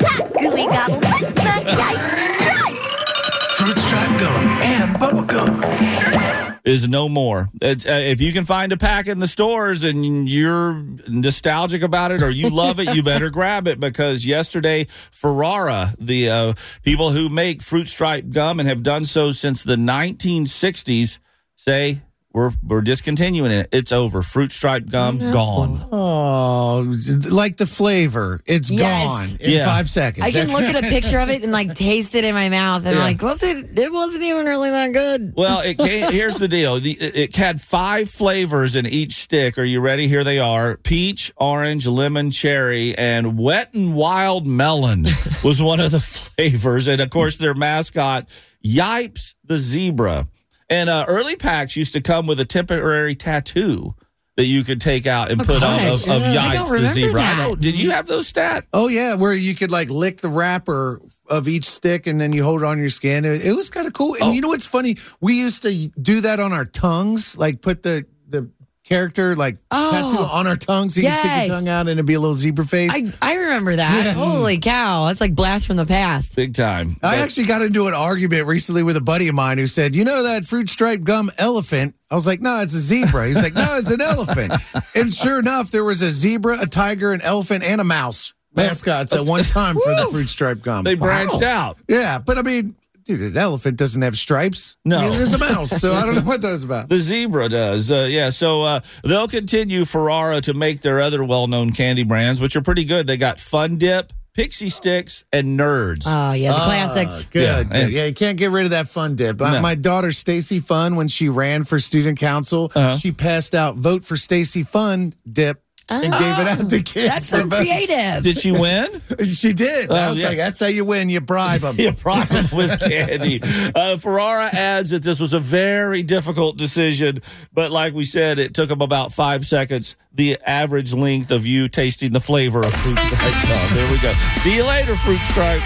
Is 6.68 6.90
no 6.90 7.08
more. 7.08 7.48
It's, 7.62 7.86
uh, 7.86 7.92
if 7.92 8.20
you 8.20 8.34
can 8.34 8.44
find 8.44 8.74
a 8.74 8.78
pack 8.78 9.08
in 9.08 9.20
the 9.20 9.28
stores 9.28 9.86
and 9.86 10.28
you're 10.28 10.84
nostalgic 11.08 11.82
about 11.82 12.12
it 12.12 12.22
or 12.22 12.30
you 12.30 12.50
love 12.50 12.82
it, 12.82 12.94
you 12.94 13.02
better 13.14 13.30
grab 13.30 13.70
it 13.70 13.80
because 13.80 14.26
yesterday, 14.26 14.86
Ferrara, 14.90 15.94
the 15.98 16.30
uh, 16.30 16.54
people 16.84 17.12
who 17.12 17.30
make 17.30 17.62
fruit 17.62 17.88
stripe 17.88 18.32
gum 18.32 18.60
and 18.60 18.68
have 18.68 18.84
done 18.84 19.06
so 19.06 19.32
since 19.32 19.64
the 19.64 19.78
1960s, 19.78 21.20
say 21.56 22.02
we're 22.38 22.52
we're 22.64 22.82
discontinuing 22.82 23.52
it. 23.52 23.68
It's 23.72 23.92
over. 23.92 24.22
Fruit 24.22 24.52
stripe 24.52 24.90
gum 24.92 25.18
gone. 25.18 25.84
Oh, 25.92 26.96
like 27.32 27.58
the 27.58 27.66
flavor. 27.66 28.40
It's 28.46 28.70
Yes. 28.70 29.06
gone 29.32 29.38
in 29.42 29.52
Yeah. 29.52 29.66
five 29.66 29.90
seconds. 29.90 30.24
I 30.24 30.30
can 30.32 30.52
look 30.52 30.62
at 30.62 30.76
a 30.76 30.88
picture 30.88 31.18
of 31.20 31.30
it 31.30 31.42
and 31.42 31.52
like 31.52 31.74
taste 31.74 32.14
it 32.14 32.24
in 32.24 32.36
my 32.36 32.50
mouth, 32.50 32.86
and 32.86 32.94
Yeah. 32.96 33.02
I'm 33.02 33.08
like, 33.08 33.22
was 33.24 33.42
it? 33.42 33.78
It 33.78 33.92
wasn't 33.92 34.24
even 34.24 34.46
really 34.46 34.70
that 34.70 34.94
good. 34.94 35.34
Well, 35.36 35.62
it 35.62 35.80
came, 35.80 36.12
here's 36.20 36.36
the 36.36 36.48
deal. 36.48 36.80
The, 36.80 36.92
it 36.92 37.16
it 37.18 37.36
had 37.36 37.60
five 37.60 38.10
flavors 38.10 38.76
in 38.76 38.86
each 38.86 39.14
stick. 39.14 39.58
Are 39.58 39.64
you 39.64 39.80
ready? 39.82 40.08
Here 40.08 40.24
they 40.24 40.38
are: 40.38 40.78
peach, 40.78 41.32
orange, 41.38 41.88
lemon, 41.88 42.30
cherry, 42.30 42.96
and 42.98 43.38
wet 43.40 43.74
and 43.74 43.96
wild 43.96 44.46
melon 44.46 45.08
was 45.44 45.60
one 45.62 45.80
of 45.80 45.90
the 45.92 46.00
flavors. 46.36 46.88
And 46.88 47.02
of 47.02 47.10
course, 47.10 47.38
their 47.38 47.56
mascot, 47.56 48.28
Yipes 48.64 49.34
the 49.44 49.58
zebra. 49.58 50.28
And 50.70 50.90
uh, 50.90 51.06
early 51.08 51.36
packs 51.36 51.76
used 51.76 51.94
to 51.94 52.02
come 52.02 52.28
with 52.28 52.40
a 52.40 52.46
temporary 52.46 53.16
tattoo 53.16 53.96
that 54.36 54.46
you 54.46 54.64
could 54.64 54.80
take 54.80 55.08
out 55.08 55.32
and 55.32 55.42
Oh, 55.42 55.46
put 55.46 55.64
on 55.64 55.80
of, 55.88 55.94
of 56.10 56.22
Yipes 56.22 56.54
don't 56.54 56.82
the 56.82 56.90
zebra. 56.90 57.22
I. 57.22 57.56
Did 57.58 57.80
you 57.80 57.90
have 57.92 58.06
those 58.06 58.32
stats? 58.32 58.66
Oh 58.72 58.88
yeah, 58.88 59.16
where 59.16 59.34
you 59.34 59.56
could 59.56 59.72
like 59.72 59.90
lick 59.90 60.22
the 60.22 60.30
wrapper 60.30 61.02
of 61.28 61.48
each 61.48 61.66
stick 61.66 62.06
and 62.06 62.22
then 62.22 62.34
you 62.34 62.44
hold 62.44 62.62
it 62.62 62.66
on 62.66 62.78
your 62.78 62.90
skin. 62.92 63.26
It, 63.26 63.44
it 63.46 63.54
was 63.54 63.70
kind 63.72 63.88
of 63.88 63.94
cool. 63.94 64.14
And 64.16 64.24
Oh. 64.26 64.32
you 64.34 64.42
know 64.42 64.50
what's 64.50 64.68
funny? 64.68 64.98
We 65.22 65.40
used 65.40 65.64
to 65.64 65.88
do 66.00 66.22
that 66.22 66.40
on 66.40 66.52
our 66.54 66.66
tongues, 66.66 67.36
like 67.38 67.62
put 67.62 67.82
the 67.84 68.06
the 68.30 68.52
character 68.88 69.36
like 69.36 69.58
Oh. 69.70 69.92
tattoo 69.92 70.24
on 70.24 70.48
our 70.48 70.56
tongue, 70.56 70.90
so 70.90 71.02
you 71.02 71.08
can 71.08 71.20
stick 71.20 71.48
your 71.48 71.58
tongue 71.58 71.68
out 71.68 71.82
and 71.82 71.90
it'd 71.92 72.06
be 72.06 72.14
a 72.14 72.20
little 72.20 72.36
zebra 72.36 72.66
face. 72.66 72.92
I, 73.22 73.32
I 73.32 73.36
remember 73.36 73.76
that. 73.76 74.06
Yeah. 74.06 74.14
Holy 74.14 74.58
cow. 74.58 75.06
That's 75.08 75.22
like 75.22 75.36
blast 75.36 75.68
from 75.68 75.76
the 75.76 75.86
past. 75.86 76.36
Big 76.36 76.54
time. 76.54 76.96
I 77.04 77.18
actually 77.18 77.46
got 77.48 77.62
into 77.62 77.88
an 77.88 77.94
argument 77.94 78.46
recently 78.48 78.84
with 78.84 78.96
a 78.98 79.02
buddy 79.02 79.28
of 79.28 79.36
mine 79.36 79.58
who 79.58 79.68
said, 79.68 79.96
"You 79.96 80.04
know 80.06 80.24
that 80.24 80.46
fruit 80.46 80.70
stripe 80.70 81.04
gum 81.04 81.30
elephant?" 81.38 81.96
I 82.10 82.16
was 82.16 82.26
like, 82.26 82.42
"No, 82.42 82.62
it's 82.62 82.74
a 82.74 82.80
zebra." 82.80 83.28
He 83.28 83.34
was 83.34 83.44
like, 83.44 83.54
"No, 83.56 83.66
it's 83.78 83.92
an 83.92 84.02
elephant." 84.02 84.54
And 84.96 85.14
sure 85.14 85.40
enough, 85.40 85.72
there 85.72 85.84
was 85.84 86.02
a 86.02 86.12
zebra, 86.12 86.58
a 86.62 86.68
tiger, 86.68 87.12
an 87.12 87.22
elephant, 87.22 87.64
and 87.64 87.82
a 87.82 87.84
mouse 87.84 88.34
mascots 88.56 89.14
at 89.14 89.26
one 89.26 89.44
time 89.44 89.76
for 89.76 89.94
the 89.94 90.08
fruit 90.10 90.30
stripe 90.30 90.62
gum. 90.64 90.84
They 90.84 90.96
branched 90.96 91.44
out. 91.44 91.78
Yeah, 91.88 92.18
but 92.20 92.38
I 92.38 92.42
mean, 92.42 92.76
dude, 93.08 93.22
an 93.22 93.38
elephant 93.38 93.78
doesn't 93.78 94.02
have 94.02 94.16
stripes. 94.18 94.76
No. 94.86 95.00
Neither 95.02 95.18
does 95.20 95.34
a 95.34 95.38
mouse. 95.40 95.70
So 95.82 95.92
I 95.94 96.06
don't 96.06 96.16
know 96.16 96.22
what 96.22 96.42
that 96.42 96.52
was 96.52 96.64
about. 96.64 96.90
The 96.98 97.00
zebra 97.00 97.50
does. 97.50 97.90
Uh, 97.92 98.08
yeah. 98.10 98.30
So 98.30 98.62
uh, 98.64 98.80
they'll 99.04 99.28
continue 99.28 99.86
Ferrara 99.86 100.42
to 100.42 100.54
make 100.54 100.82
their 100.82 101.00
other 101.02 101.24
well 101.24 101.48
known 101.48 101.72
candy 101.72 102.04
brands, 102.04 102.40
which 102.42 102.56
are 102.56 102.62
pretty 102.62 102.84
good. 102.86 103.08
They 103.08 103.18
got 103.18 103.40
Fun 103.40 103.78
Dip, 103.78 104.14
Pixy 104.38 104.68
Stix, 104.68 105.24
and 105.34 105.60
Nerds. 105.60 106.04
Oh, 106.06 106.34
yeah, 106.34 106.52
the 106.52 106.58
Ah, 106.60 106.66
classics. 106.66 107.26
Good. 107.26 107.42
Yeah, 107.44 107.64
good. 107.64 107.72
and- 107.76 107.92
Yeah, 107.92 108.06
you 108.06 108.14
can't 108.14 108.38
get 108.38 108.52
rid 108.52 108.66
of 108.66 108.72
that 108.72 108.88
fun 108.88 109.16
dip. 109.16 109.42
Uh, 109.42 109.54
No. 109.54 109.62
My 109.62 109.74
daughter 109.76 110.12
Stacy 110.12 110.60
Fun, 110.60 110.96
when 110.96 111.08
she 111.08 111.28
ran 111.30 111.64
for 111.64 111.80
student 111.80 112.20
council, 112.20 112.72
Uh-huh. 112.76 112.98
she 112.98 113.12
passed 113.12 113.56
out 113.56 113.78
vote 113.78 114.04
for 114.06 114.16
Stacy 114.16 114.62
Fun 114.64 115.14
dip 115.32 115.62
and 115.90 116.04
gave 116.12 116.40
it 116.40 116.48
out 116.48 116.70
to 116.70 116.82
kids. 116.82 117.08
That's 117.08 117.28
so 117.28 117.42
for 117.42 117.48
votes. 117.48 117.62
creative. 117.62 118.24
Did 118.24 118.38
she 118.38 118.52
win? 118.52 118.88
She 119.26 119.54
did. 119.54 119.90
I 119.92 120.08
Oh, 120.08 120.10
was 120.12 120.22
yeah. 120.22 120.30
like, 120.30 120.38
that's 120.38 120.60
how 120.60 120.68
you 120.68 120.84
win. 120.86 121.10
You 121.10 121.22
bribe 121.22 121.62
them. 121.62 121.76
You 121.80 121.92
bribe 121.92 122.28
them 122.28 122.46
with 122.56 122.80
candy. 122.90 123.40
Uh, 123.44 123.98
Ferrara 123.98 124.46
adds 124.54 124.90
that 124.92 125.02
this 125.04 125.20
was 125.20 125.34
a 125.34 125.40
very 125.40 126.04
difficult 126.04 126.58
decision, 126.58 127.22
but 127.54 127.72
like 127.72 127.94
we 127.94 128.04
said, 128.06 128.38
it 128.40 128.54
took 128.54 128.70
them 128.70 128.82
about 128.82 129.12
five 129.12 129.46
seconds. 129.46 129.96
The 130.14 130.38
average 130.46 130.94
length 130.94 131.32
of 131.32 131.46
you 131.46 131.70
tasting 131.70 132.12
the 132.12 132.20
flavor 132.20 132.60
of 132.60 132.74
fruit 132.74 132.98
stripe. 133.00 133.22
Oh, 133.22 133.72
there 133.74 133.92
we 133.92 134.00
go. 134.02 134.12
See 134.42 134.56
you 134.56 134.66
later, 134.66 134.96
fruit 134.98 135.20
stripe. 135.20 135.62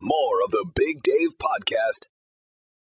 More 0.00 0.42
of 0.44 0.50
the 0.50 0.66
Big 0.74 1.02
Dave 1.02 1.30
Podcast. 1.38 2.06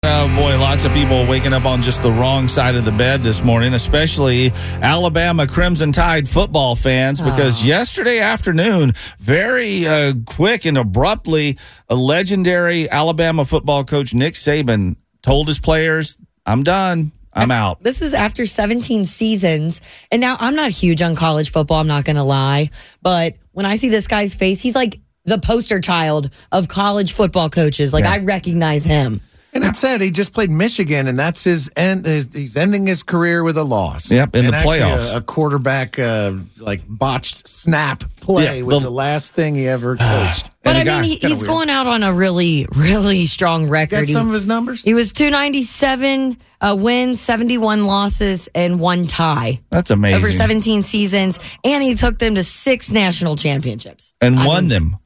Oh 0.06 0.28
boy, 0.36 0.58
lots 0.60 0.84
of 0.84 0.92
people 0.92 1.26
waking 1.28 1.54
up 1.54 1.64
on 1.64 1.82
just 1.82 2.04
the 2.04 2.12
wrong 2.12 2.50
side 2.50 2.76
of 2.76 2.84
the 2.84 2.92
bed 2.92 3.24
this 3.24 3.42
morning, 3.42 3.74
especially 3.74 4.52
Alabama 4.82 5.48
Crimson 5.48 5.94
Tide 5.94 6.28
football 6.28 6.76
fans, 6.76 7.22
because 7.22 7.64
yesterday 7.64 8.20
afternoon, 8.20 8.96
very 9.20 9.88
uh, 9.88 10.14
quick 10.26 10.66
and 10.66 10.78
abruptly, 10.78 11.58
a 11.88 11.96
legendary 11.96 12.90
Alabama 12.90 13.46
football 13.46 13.86
coach, 13.86 14.14
Nick 14.14 14.34
Saban, 14.34 14.98
told 15.22 15.48
his 15.48 15.60
players, 15.60 16.18
I'm 16.46 16.64
done. 16.64 17.14
I'm 17.32 17.50
out. 17.50 17.82
This 17.82 18.02
is 18.02 18.14
after 18.14 18.46
17 18.46 19.06
seasons. 19.06 19.80
And 20.12 20.20
now 20.20 20.36
I'm 20.40 20.56
not 20.56 20.70
huge 20.72 21.02
on 21.02 21.16
college 21.16 21.50
football, 21.50 21.80
I'm 21.80 21.88
not 21.88 22.04
going 22.04 22.18
to 22.18 22.24
lie. 22.24 22.70
But 23.02 23.36
when 23.54 23.66
I 23.66 23.78
see 23.78 23.88
this 23.88 24.08
guy's 24.08 24.36
face, 24.36 24.60
he's 24.60 24.76
like 24.76 25.00
the 25.24 25.40
poster 25.40 25.80
child 25.80 26.30
of 26.52 26.68
college 26.68 27.14
football 27.14 27.50
coaches. 27.50 27.94
Like, 27.94 28.04
I 28.04 28.18
recognize 28.20 28.84
him. 28.86 29.22
And 29.56 29.64
it 29.64 29.76
said 29.76 30.02
he 30.02 30.10
just 30.10 30.34
played 30.34 30.50
Michigan, 30.50 31.08
and 31.08 31.18
that's 31.18 31.44
his 31.44 31.70
end. 31.76 32.06
His, 32.08 32.28
he's 32.34 32.56
ending 32.58 32.88
his 32.88 33.04
career 33.04 33.44
with 33.44 33.56
a 33.58 33.64
loss. 33.64 34.12
Yep, 34.12 34.36
in 34.36 34.46
And 34.46 34.54
the 34.54 34.58
playoffs. 34.58 35.14
A, 35.14 35.18
a 35.18 35.22
quarterback, 35.22 36.00
uh, 36.00 36.34
like 36.60 36.82
botched 36.88 37.48
snap 37.48 38.04
play 38.20 38.58
Yeah, 38.60 38.64
was 38.66 38.80
the- 38.82 38.88
the, 38.90 38.92
last 38.96 39.34
thing 39.34 39.54
he 39.56 39.68
ever 39.68 39.96
coached. 39.96 40.50
But 40.64 40.78
I 40.78 40.84
the 40.84 40.92
mean, 40.92 41.04
he, 41.04 41.16
he's 41.18 41.38
weird. 41.42 41.46
going 41.46 41.70
out 41.70 41.88
on 41.88 42.04
a 42.04 42.14
really, 42.14 42.66
really 42.76 43.26
strong 43.28 43.70
record. 43.70 43.92
Got 43.98 44.08
He- 44.08 44.14
some 44.14 44.28
of 44.28 44.34
his 44.34 44.48
numbers. 44.48 44.82
He 44.84 44.94
was 44.94 45.12
297 45.14 46.38
uh, 46.62 46.76
wins, 46.80 47.20
71 47.22 47.86
losses, 47.86 48.50
and 48.56 48.80
one 48.80 49.06
tie 49.08 49.62
That's 49.70 49.92
amazing. 49.92 50.18
over 50.24 50.32
17 50.32 50.82
seasons. 50.84 51.38
And 51.64 51.84
he 51.84 51.96
took 51.96 52.18
them 52.18 52.36
to 52.36 52.44
six 52.44 52.92
national 52.92 53.36
championships. 53.36 54.14
and 54.22 54.36
won 54.46 54.68
them. 54.70 54.98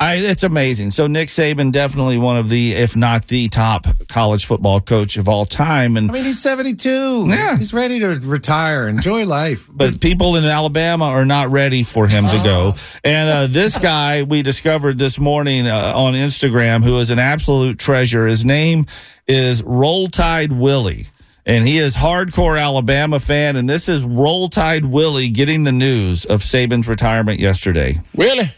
I, 0.00 0.14
it's 0.16 0.44
amazing. 0.44 0.92
So 0.92 1.08
Nick 1.08 1.28
Saban, 1.28 1.72
definitely 1.72 2.18
one 2.18 2.36
of 2.36 2.48
the, 2.48 2.72
if 2.72 2.94
not 2.94 3.26
the 3.26 3.48
top 3.48 3.86
college 4.08 4.46
football 4.46 4.80
coach 4.80 5.16
of 5.16 5.28
all 5.28 5.44
time. 5.44 5.96
And 5.96 6.08
I 6.10 6.14
mean, 6.14 6.24
he's 6.24 6.40
72. 6.40 7.24
Yeah. 7.26 7.56
He's 7.56 7.74
ready 7.74 7.98
to 7.98 8.08
retire, 8.22 8.86
enjoy 8.86 9.26
life. 9.26 9.68
but 9.72 10.00
people 10.00 10.36
in 10.36 10.44
Alabama 10.44 11.06
are 11.06 11.24
not 11.24 11.50
ready 11.50 11.82
for 11.82 12.06
him 12.06 12.24
to 12.24 12.40
go. 12.44 12.74
And 13.02 13.28
uh, 13.28 13.46
this 13.48 13.76
guy 13.76 14.22
we 14.22 14.42
discovered 14.42 14.98
this 14.98 15.18
morning 15.18 15.66
uh, 15.66 15.92
on 15.94 16.14
Instagram, 16.14 16.84
who 16.84 16.98
is 16.98 17.10
an 17.10 17.18
absolute 17.18 17.78
treasure. 17.78 18.26
His 18.26 18.44
name 18.44 18.86
is 19.26 19.62
Roll 19.64 20.06
Tide 20.06 20.52
Willie. 20.52 21.06
And 21.44 21.66
he 21.66 21.78
is 21.78 21.96
hardcore 21.96 22.60
Alabama 22.60 23.18
fan. 23.18 23.56
And 23.56 23.68
this 23.68 23.88
is 23.88 24.04
Roll 24.04 24.48
Tide 24.48 24.84
Willie 24.84 25.30
getting 25.30 25.64
the 25.64 25.72
news 25.72 26.24
of 26.26 26.42
Saban's 26.42 26.86
retirement 26.86 27.40
yesterday. 27.40 28.00
Willie, 28.14 28.52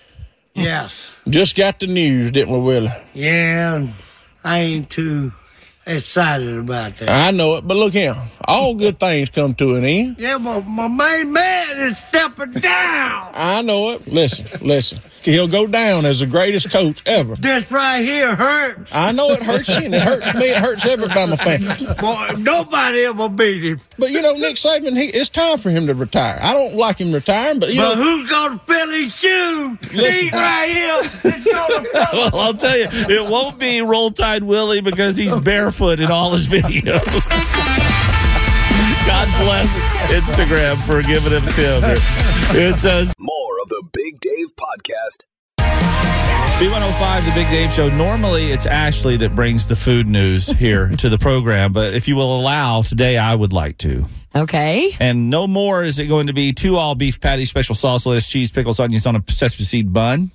Yes. 0.54 1.16
just 1.28 1.56
got 1.56 1.80
the 1.80 1.86
news, 1.86 2.30
didn't 2.30 2.52
we, 2.52 2.58
Willie? 2.58 2.92
Yeah, 3.14 3.86
I 4.44 4.58
ain't 4.60 4.90
too 4.90 5.32
excited 5.86 6.56
about 6.58 6.96
that. 6.98 7.08
I 7.08 7.30
know 7.30 7.56
it, 7.56 7.66
but 7.66 7.76
look 7.76 7.92
here. 7.92 8.16
All 8.44 8.74
good 8.74 8.98
things 8.98 9.30
come 9.30 9.54
to 9.56 9.74
an 9.76 9.84
end. 9.84 10.16
yeah, 10.18 10.38
but 10.38 10.62
my 10.62 10.88
main 10.88 11.32
man 11.32 11.78
is 11.78 11.98
stepping 11.98 12.52
down. 12.52 13.30
I 13.34 13.62
know 13.62 13.90
it. 13.92 14.06
Listen, 14.08 14.66
listen. 14.66 14.98
He'll 15.22 15.48
go 15.48 15.66
down 15.66 16.06
as 16.06 16.20
the 16.20 16.26
greatest 16.26 16.70
coach 16.70 17.02
ever. 17.04 17.36
This 17.36 17.70
right 17.70 18.00
here 18.02 18.34
hurts. 18.34 18.90
I 18.94 19.12
know 19.12 19.28
it 19.30 19.42
hurts 19.42 19.68
you, 19.68 19.74
and 19.76 19.94
it 19.94 20.00
hurts 20.02 20.34
me. 20.38 20.46
It 20.46 20.56
hurts 20.56 20.86
every 20.86 21.08
Bama 21.08 21.38
fan. 21.38 21.60
Boy, 21.98 22.40
nobody 22.40 23.00
ever 23.04 23.28
beat 23.28 23.62
him. 23.62 23.80
But 23.98 24.12
you 24.12 24.22
know, 24.22 24.32
Nick 24.32 24.56
Saban, 24.56 24.96
he, 24.96 25.08
it's 25.08 25.28
time 25.28 25.58
for 25.58 25.68
him 25.68 25.86
to 25.88 25.94
retire. 25.94 26.38
I 26.40 26.54
don't 26.54 26.74
like 26.74 26.96
him 26.96 27.12
retiring, 27.12 27.60
but 27.60 27.74
you 27.74 27.80
but 27.80 27.96
know, 27.96 28.02
who's 28.02 28.30
gonna 28.30 28.58
fill 28.60 28.90
his 28.90 29.14
shoes? 29.14 29.90
He 29.92 30.30
right 30.30 30.68
here. 30.70 31.32
is 31.34 31.46
well, 32.12 32.36
I'll 32.36 32.54
tell 32.54 32.78
you, 32.78 32.86
it 32.90 33.30
won't 33.30 33.58
be 33.58 33.82
Roll 33.82 34.10
Tide 34.10 34.42
Willie 34.42 34.80
because 34.80 35.18
he's 35.18 35.36
barefoot 35.70 36.00
in 36.00 36.10
all 36.10 36.32
his 36.32 36.48
videos. 36.48 37.28
God 39.06 39.28
bless 39.44 39.84
Instagram 40.12 40.80
for 40.84 41.02
giving 41.02 41.32
him 41.32 41.42
him. 41.42 41.82
It 42.52 42.78
says 42.78 43.10
uh, 43.10 43.14
More 43.22 43.60
of 43.62 43.68
the 43.68 43.84
Big 43.92 44.18
Dave 44.20 44.48
Podcast. 44.56 45.24
B105, 46.58 47.24
the 47.24 47.32
Big 47.34 47.48
Dave 47.48 47.70
Show. 47.70 47.88
Normally, 47.88 48.50
it's 48.50 48.66
Ashley 48.66 49.16
that 49.18 49.34
brings 49.34 49.66
the 49.66 49.76
food 49.76 50.08
news 50.08 50.48
here 50.48 50.88
to 50.98 51.08
the 51.08 51.18
program, 51.18 51.72
but 51.72 51.94
if 51.94 52.06
you 52.08 52.16
will 52.16 52.38
allow, 52.38 52.82
today 52.82 53.16
I 53.16 53.34
would 53.34 53.52
like 53.52 53.78
to. 53.78 54.04
Okay. 54.34 54.90
And 55.00 55.30
no 55.30 55.46
more 55.46 55.82
is 55.84 55.98
it 55.98 56.06
going 56.06 56.26
to 56.26 56.32
be 56.32 56.52
two 56.52 56.76
all 56.76 56.94
beef 56.94 57.20
patties, 57.20 57.48
special 57.48 57.74
sauce, 57.74 58.06
lettuce, 58.06 58.28
cheese, 58.28 58.50
pickles, 58.50 58.80
onions 58.80 59.06
on 59.06 59.16
a 59.16 59.22
sesame 59.28 59.64
seed 59.64 59.92
bun. 59.92 60.32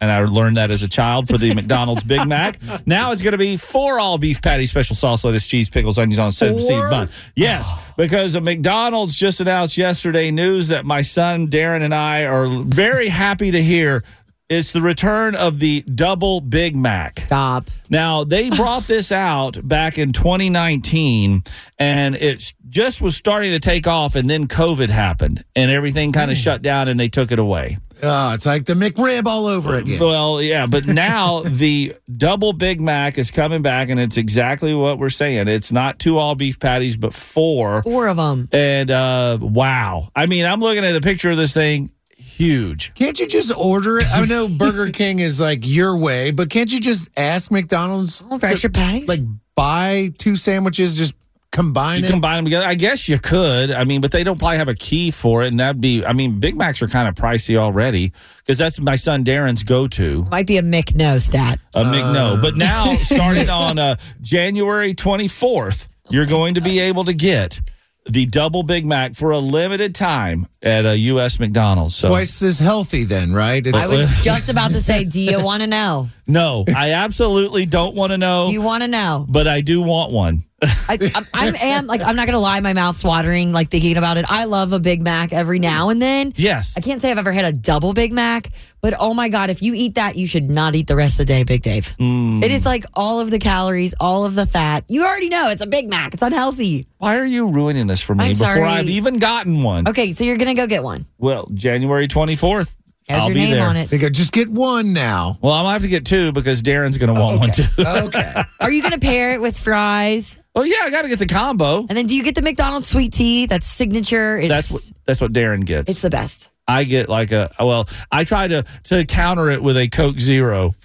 And 0.00 0.10
I 0.10 0.24
learned 0.24 0.56
that 0.56 0.70
as 0.70 0.82
a 0.82 0.88
child 0.88 1.28
for 1.28 1.38
the 1.38 1.54
McDonald's 1.56 2.04
Big 2.04 2.26
Mac. 2.26 2.58
Now 2.86 3.12
it's 3.12 3.22
going 3.22 3.32
to 3.32 3.38
be 3.38 3.56
four 3.56 3.98
all 3.98 4.18
beef 4.18 4.40
patties, 4.40 4.70
special 4.70 4.96
sauce, 4.96 5.24
lettuce, 5.24 5.46
cheese, 5.46 5.68
pickles, 5.68 5.98
onions 5.98 6.18
on 6.18 6.28
a 6.28 6.32
sesame 6.32 6.60
seed 6.60 6.80
bun. 6.90 7.08
Yes, 7.34 7.66
oh. 7.68 7.94
because 7.96 8.34
a 8.34 8.40
McDonald's 8.40 9.16
just 9.16 9.40
announced 9.40 9.76
yesterday 9.76 10.30
news 10.30 10.68
that 10.68 10.84
my 10.84 11.02
son 11.02 11.48
Darren 11.48 11.82
and 11.82 11.94
I 11.94 12.24
are 12.24 12.48
very 12.48 13.08
happy 13.08 13.50
to 13.50 13.62
hear. 13.62 14.04
It's 14.48 14.72
the 14.72 14.80
return 14.80 15.34
of 15.34 15.58
the 15.58 15.82
double 15.82 16.40
Big 16.40 16.74
Mac. 16.74 17.20
Stop. 17.20 17.68
Now, 17.90 18.24
they 18.24 18.48
brought 18.56 18.84
this 18.84 19.12
out 19.12 19.58
back 19.66 19.98
in 19.98 20.14
2019 20.14 21.42
and 21.78 22.14
it 22.14 22.54
just 22.66 23.02
was 23.02 23.14
starting 23.14 23.50
to 23.50 23.60
take 23.60 23.86
off 23.86 24.14
and 24.14 24.28
then 24.28 24.46
COVID 24.46 24.88
happened 24.88 25.44
and 25.54 25.70
everything 25.70 26.12
kind 26.12 26.30
of 26.30 26.38
hmm. 26.38 26.42
shut 26.42 26.62
down 26.62 26.88
and 26.88 26.98
they 26.98 27.08
took 27.10 27.30
it 27.30 27.38
away. 27.38 27.76
Oh, 28.02 28.32
it's 28.32 28.46
like 28.46 28.64
the 28.64 28.72
McRib 28.72 29.26
all 29.26 29.48
over 29.48 29.74
uh, 29.74 29.78
again. 29.80 30.00
Well, 30.00 30.40
yeah, 30.40 30.64
but 30.64 30.86
now 30.86 31.40
the 31.44 31.94
double 32.16 32.54
Big 32.54 32.80
Mac 32.80 33.18
is 33.18 33.30
coming 33.30 33.60
back 33.60 33.90
and 33.90 34.00
it's 34.00 34.16
exactly 34.16 34.74
what 34.74 34.98
we're 34.98 35.10
saying. 35.10 35.48
It's 35.48 35.72
not 35.72 35.98
two 35.98 36.16
all 36.16 36.34
beef 36.34 36.58
patties 36.58 36.96
but 36.96 37.12
four. 37.12 37.82
Four 37.82 38.08
of 38.08 38.16
them. 38.16 38.48
And 38.52 38.90
uh 38.90 39.36
wow. 39.42 40.08
I 40.16 40.24
mean, 40.24 40.46
I'm 40.46 40.60
looking 40.60 40.86
at 40.86 40.96
a 40.96 41.02
picture 41.02 41.30
of 41.30 41.36
this 41.36 41.52
thing 41.52 41.90
huge. 42.38 42.94
Can't 42.94 43.18
you 43.18 43.26
just 43.26 43.52
order 43.56 43.98
it? 43.98 44.06
I 44.12 44.24
know 44.24 44.48
Burger 44.48 44.90
King 44.92 45.18
is 45.18 45.40
like 45.40 45.60
your 45.62 45.96
way, 45.96 46.30
but 46.30 46.50
can't 46.50 46.72
you 46.72 46.80
just 46.80 47.08
ask 47.18 47.50
McDonald's 47.50 48.22
Oh, 48.30 48.38
for 48.38 48.46
extra 48.46 48.70
patties? 48.70 49.08
like 49.08 49.20
buy 49.54 50.10
two 50.18 50.36
sandwiches, 50.36 50.96
just 50.96 51.14
combine 51.50 52.00
You 52.00 52.04
it? 52.06 52.10
combine 52.10 52.36
them 52.36 52.44
together. 52.44 52.66
I 52.66 52.74
guess 52.74 53.08
you 53.08 53.18
could. 53.18 53.70
I 53.70 53.84
mean, 53.84 54.00
but 54.00 54.12
they 54.12 54.22
don't 54.22 54.38
probably 54.38 54.58
have 54.58 54.68
a 54.68 54.74
key 54.74 55.10
for 55.10 55.42
it, 55.44 55.48
and 55.48 55.58
that'd 55.60 55.80
be. 55.80 56.04
I 56.04 56.12
mean, 56.12 56.38
Big 56.40 56.56
Macs 56.56 56.80
are 56.82 56.88
kind 56.88 57.08
of 57.08 57.14
pricey 57.14 57.56
already 57.56 58.12
because 58.38 58.58
that's 58.58 58.78
my 58.80 58.96
son 58.96 59.24
Darren's 59.24 59.64
go-to. 59.64 60.24
Might 60.30 60.46
be 60.46 60.58
a 60.58 60.62
Mick 60.62 60.94
no 60.94 61.18
stat. 61.18 61.58
A 61.74 61.82
McNo. 61.84 62.40
But 62.40 62.56
now, 62.56 62.94
starting 62.96 63.48
on 63.50 63.78
uh, 63.78 63.96
January 64.20 64.94
24th, 64.94 65.88
you're 66.10 66.26
going 66.26 66.54
to 66.54 66.60
be 66.60 66.78
able 66.80 67.04
to 67.06 67.14
get 67.14 67.60
the 68.08 68.26
double 68.26 68.62
Big 68.62 68.86
Mac 68.86 69.14
for 69.14 69.30
a 69.32 69.38
limited 69.38 69.94
time 69.94 70.46
at 70.62 70.86
a 70.86 70.96
U.S. 70.98 71.38
McDonald's. 71.38 71.94
So 71.94 72.08
Twice 72.08 72.42
as 72.42 72.58
healthy, 72.58 73.04
then, 73.04 73.32
right? 73.32 73.64
It's, 73.66 73.76
I 73.76 73.86
was 73.94 74.22
just 74.22 74.48
about 74.48 74.70
to 74.70 74.78
say, 74.78 75.04
do 75.04 75.20
you 75.20 75.42
want 75.44 75.62
to 75.62 75.68
know? 75.68 76.08
no, 76.26 76.64
I 76.74 76.92
absolutely 76.92 77.66
don't 77.66 77.94
want 77.94 78.12
to 78.12 78.18
know, 78.18 78.48
You 78.48 78.62
want 78.62 78.82
to 78.82 78.88
know? 78.88 79.26
but 79.28 79.46
I 79.46 79.60
do 79.60 79.82
want 79.82 80.12
one. 80.12 80.44
I, 80.60 80.98
I, 81.14 81.24
I 81.34 81.66
am 81.68 81.86
like 81.86 82.02
I'm 82.02 82.16
not 82.16 82.26
gonna 82.26 82.40
lie, 82.40 82.60
my 82.60 82.72
mouth's 82.72 83.04
watering 83.04 83.52
like 83.52 83.68
thinking 83.68 83.96
about 83.96 84.16
it. 84.16 84.24
I 84.28 84.44
love 84.44 84.72
a 84.72 84.80
Big 84.80 85.02
Mac 85.02 85.32
every 85.32 85.58
now 85.58 85.90
and 85.90 86.02
then. 86.02 86.32
Yes. 86.36 86.76
I 86.76 86.80
can't 86.80 87.00
say 87.00 87.10
I've 87.10 87.18
ever 87.18 87.32
had 87.32 87.44
a 87.44 87.52
double 87.52 87.94
Big 87.94 88.12
Mac, 88.12 88.48
but 88.80 88.94
oh 88.98 89.14
my 89.14 89.28
god, 89.28 89.50
if 89.50 89.62
you 89.62 89.72
eat 89.74 89.94
that, 89.94 90.16
you 90.16 90.26
should 90.26 90.50
not 90.50 90.74
eat 90.74 90.86
the 90.86 90.96
rest 90.96 91.14
of 91.14 91.26
the 91.26 91.32
day, 91.32 91.44
Big 91.44 91.62
Dave. 91.62 91.94
Mm. 91.98 92.42
It 92.42 92.50
is 92.50 92.66
like 92.66 92.84
all 92.94 93.20
of 93.20 93.30
the 93.30 93.38
calories, 93.38 93.94
all 94.00 94.24
of 94.24 94.34
the 94.34 94.46
fat. 94.46 94.84
You 94.88 95.04
already 95.04 95.28
know 95.28 95.48
it's 95.48 95.62
a 95.62 95.66
Big 95.66 95.88
Mac. 95.88 96.14
It's 96.14 96.22
unhealthy. 96.22 96.86
Why 96.98 97.18
are 97.18 97.26
you 97.26 97.50
ruining 97.50 97.86
this 97.86 98.00
for 98.00 98.14
me 98.14 98.24
I'm 98.24 98.32
before 98.32 98.46
sorry. 98.54 98.62
I've 98.64 98.88
even 98.88 99.18
gotten 99.18 99.62
one? 99.62 99.86
Okay, 99.88 100.12
so 100.12 100.24
you're 100.24 100.38
gonna 100.38 100.54
go 100.54 100.66
get 100.66 100.82
one. 100.82 101.06
Well, 101.18 101.48
January 101.54 102.08
24th. 102.08 102.74
Has 103.08 103.22
I'll 103.22 103.28
your 103.28 103.34
be 103.34 103.40
name 103.40 103.50
there. 103.52 103.68
on 103.68 103.76
it. 103.76 103.88
they 103.88 103.98
go, 103.98 104.10
just 104.10 104.32
get 104.32 104.48
one 104.48 104.92
now. 104.92 105.38
Well, 105.40 105.52
I'm 105.54 105.62
gonna 105.64 105.72
have 105.72 105.82
to 105.82 105.88
get 105.88 106.04
two 106.04 106.30
because 106.32 106.62
Darren's 106.62 106.98
gonna 106.98 107.14
want 107.14 107.40
one 107.40 107.50
too. 107.50 107.62
Okay. 107.78 108.42
Are 108.60 108.70
you 108.70 108.82
gonna 108.82 108.98
pair 108.98 109.32
it 109.32 109.40
with 109.40 109.58
fries? 109.58 110.38
well, 110.54 110.66
yeah, 110.66 110.76
I 110.82 110.90
got 110.90 111.02
to 111.02 111.08
get 111.08 111.18
the 111.20 111.26
combo. 111.26 111.80
And 111.80 111.90
then 111.90 112.06
do 112.06 112.16
you 112.16 112.22
get 112.22 112.34
the 112.34 112.42
McDonald's 112.42 112.88
sweet 112.88 113.12
tea? 113.12 113.46
That's 113.46 113.66
signature. 113.66 114.36
It's 114.38 114.48
That's 114.48 114.70
what 114.72 114.82
that's 115.06 115.20
what 115.20 115.32
Darren 115.32 115.64
gets. 115.64 115.90
it's 115.90 116.02
the 116.02 116.10
best. 116.10 116.50
I 116.66 116.84
get 116.84 117.08
like 117.08 117.32
a 117.32 117.50
well, 117.58 117.86
I 118.12 118.24
try 118.24 118.46
to 118.48 118.62
to 118.84 119.04
counter 119.06 119.48
it 119.50 119.62
with 119.62 119.76
a 119.78 119.88
Coke 119.88 120.18
Zero. 120.20 120.72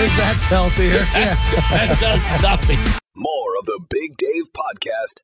Because 0.00 0.16
that's 0.16 0.44
healthier. 0.44 0.92
Yeah. 1.12 1.34
that 1.70 1.96
does 2.00 2.42
nothing. 2.42 2.78
More 3.14 3.56
of 3.58 3.66
the 3.66 3.80
Big 3.90 4.16
Dave 4.16 4.44
Podcast. 4.56 5.20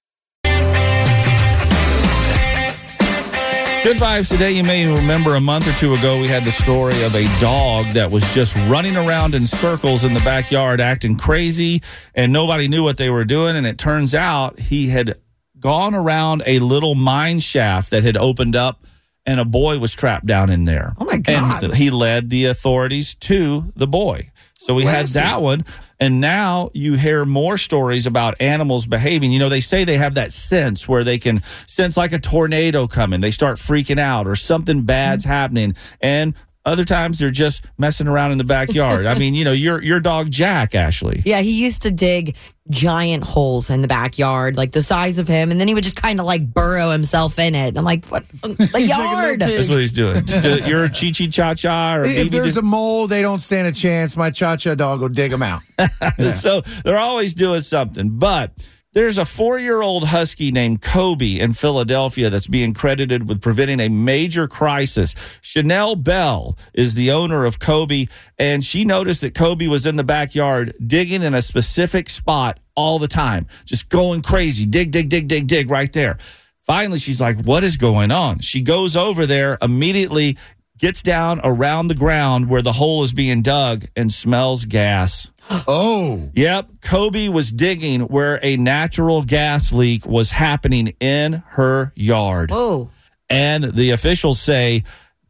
Good 3.82 3.98
vibes 3.98 4.28
today. 4.28 4.50
You 4.50 4.64
may 4.64 4.92
remember 4.92 5.37
a 5.37 5.40
month 5.40 5.68
or 5.68 5.78
two 5.78 5.94
ago, 5.94 6.20
we 6.20 6.26
had 6.26 6.44
the 6.44 6.50
story 6.50 7.00
of 7.04 7.14
a 7.14 7.24
dog 7.40 7.87
that 7.92 8.11
was 8.11 8.35
just 8.35 8.56
running 8.68 8.96
around 8.96 9.37
in 9.37 9.46
circles 9.46 10.04
in 10.04 10.12
the 10.12 10.18
backyard, 10.20 10.80
acting 10.80 11.16
crazy, 11.16 11.82
and 12.12 12.32
nobody 12.32 12.66
knew 12.66 12.82
what 12.82 12.96
they 12.96 13.11
were 13.11 13.24
doing. 13.24 13.54
And 13.54 13.64
it 13.64 13.78
turns 13.78 14.12
out 14.12 14.59
he 14.59 14.88
had 14.88 15.14
gone 15.61 15.94
around 15.94 16.42
a 16.46 16.59
little 16.59 16.96
mine 16.96 17.38
shaft 17.38 17.90
that 17.92 18.02
had 18.02 18.16
opened 18.16 18.56
up, 18.56 18.85
and 19.24 19.38
a 19.38 19.44
boy 19.44 19.78
was 19.78 19.94
trapped 19.94 20.26
down 20.26 20.50
in 20.50 20.64
there. 20.64 20.94
Oh 20.98 21.04
my 21.04 21.18
God. 21.18 21.62
And 21.62 21.74
he 21.74 21.90
led 21.90 22.28
the 22.28 22.46
authorities 22.46 23.14
to 23.16 23.72
the 23.76 23.87
boy. 23.87 24.32
So 24.59 24.75
we 24.75 24.85
had 24.85 25.07
that 25.09 25.42
one. 25.42 25.64
And 25.99 26.21
now 26.21 26.71
you 26.75 26.95
hear 26.95 27.25
more 27.25 27.57
stories 27.57 28.07
about 28.07 28.35
animals 28.40 28.87
behaving. 28.87 29.33
You 29.33 29.38
know, 29.38 29.49
they 29.49 29.61
say 29.62 29.85
they 29.85 29.97
have 29.97 30.14
that 30.16 30.31
sense 30.31 30.87
where 30.87 31.05
they 31.05 31.19
can 31.19 31.42
sense 31.66 31.97
like 31.97 32.12
a 32.12 32.19
tornado 32.19 32.87
coming. 32.87 33.21
They 33.23 33.31
start 33.31 33.57
freaking 33.57 33.99
out 33.99 34.27
or 34.27 34.37
something 34.37 34.83
bad's 34.83 35.25
Mm-hmm. 35.25 35.33
happening. 35.33 35.77
And 36.01 36.35
other 36.66 36.85
times 36.85 37.18
they're 37.18 37.31
just 37.31 37.64
messing 37.79 38.09
around 38.09 38.33
in 38.33 38.38
the 38.38 38.44
backyard. 38.44 39.07
I 39.07 39.16
mean, 39.18 39.33
you 39.35 39.44
know, 39.44 39.52
your 39.52 39.83
your 39.83 40.00
dog 40.00 40.31
Jack, 40.31 40.74
Ashley. 40.74 41.22
Yeah, 41.24 41.40
he 41.40 41.62
used 41.62 41.83
to 41.83 41.90
dig 41.90 42.37
giant 42.68 43.22
holes 43.22 43.70
in 43.70 43.81
the 43.81 43.87
backyard, 43.88 44.57
like 44.57 44.72
the 44.72 44.83
size 44.83 45.18
of 45.18 45.29
him, 45.29 45.52
and 45.52 45.61
then 45.61 45.68
he 45.68 45.74
would 45.74 45.85
just 45.85 45.94
kind 45.96 46.18
of 46.18 46.26
like 46.26 46.52
burrow 46.52 46.90
himself 46.90 47.38
in 47.38 47.55
it. 47.55 47.79
I'm 47.79 47.85
like, 47.85 48.05
what? 48.07 48.29
The 48.29 48.85
yard. 48.88 49.40
That's 49.40 49.68
what 49.70 49.79
he's 49.79 49.92
doing. 49.92 50.24
Do- 50.24 50.59
You're 50.66 50.85
a 50.85 50.88
Chi 50.90 51.12
Chi 51.16 51.26
Cha 51.29 51.55
Cha 51.55 51.96
or 51.96 52.05
If 52.05 52.26
BB 52.26 52.31
there's 52.31 52.57
a 52.57 52.62
mole, 52.62 53.07
they 53.07 53.22
don't 53.22 53.38
stand 53.40 53.68
a 53.68 53.72
chance. 53.72 54.16
My 54.16 54.31
cha 54.31 54.57
cha 54.57 54.74
dog 54.74 55.00
will 55.00 55.09
dig 55.09 55.31
them 55.31 55.42
out. 55.44 55.62
so 56.33 56.61
they're 56.85 56.98
always 56.98 57.33
doing 57.35 57.61
something. 57.61 58.18
But 58.18 58.52
there's 58.96 59.18
a 59.18 59.26
four 59.26 59.59
year 59.59 59.82
old 59.82 60.04
husky 60.04 60.50
named 60.50 60.80
Kobe 60.80 61.38
in 61.38 61.52
Philadelphia 61.52 62.30
that's 62.30 62.46
being 62.46 62.72
credited 62.72 63.28
with 63.28 63.42
preventing 63.42 63.78
a 63.78 63.90
major 63.90 64.48
crisis. 64.48 65.14
Chanel 65.42 65.96
Bell 65.96 66.56
is 66.72 66.94
the 66.94 67.12
owner 67.12 67.44
of 67.44 67.59
Kobe, 67.59 68.06
and 68.38 68.64
she 68.64 68.87
noticed 68.87 69.20
that 69.20 69.35
Kobe 69.35 69.66
was 69.66 69.85
in 69.85 69.96
the 69.96 70.02
backyard 70.02 70.72
digging 70.85 71.20
in 71.20 71.35
a 71.35 71.42
specific 71.42 72.09
spot 72.09 72.59
all 72.74 72.98
the 72.98 73.06
time, 73.06 73.46
just 73.66 73.90
going 73.90 74.22
crazy. 74.22 74.64
Dig, 74.64 74.92
dig, 74.92 75.11
dig, 75.11 75.28
dig, 75.28 75.46
dig 75.46 75.70
right 75.70 75.92
there. 75.92 76.16
Finally, 76.62 76.98
she's 76.98 77.20
like, 77.20 77.37
What 77.44 77.64
is 77.64 77.76
going 77.76 78.11
on? 78.11 78.38
She 78.38 78.62
goes 78.62 78.96
over 78.96 79.26
there 79.26 79.59
immediately. 79.61 80.38
Gets 80.78 81.02
down 81.02 81.40
around 81.42 81.88
the 81.88 81.94
ground 81.94 82.50
where 82.50 82.60
the 82.60 82.72
hole 82.72 83.02
is 83.02 83.14
being 83.14 83.40
dug 83.40 83.84
and 83.96 84.12
smells 84.12 84.64
gas. 84.64 85.30
Oh. 85.68 86.32
Yep. 86.34 86.80
Kobe 86.80 87.28
was 87.28 87.52
digging 87.52 88.00
where 88.00 88.40
a 88.42 88.56
natural 88.56 89.22
gas 89.22 89.72
leak 89.72 90.04
was 90.04 90.32
happening 90.32 90.96
in 90.98 91.44
her 91.50 91.92
yard. 91.94 92.50
Oh. 92.52 92.90
And 93.30 93.62
the 93.62 93.90
officials 93.90 94.40
say, 94.40 94.82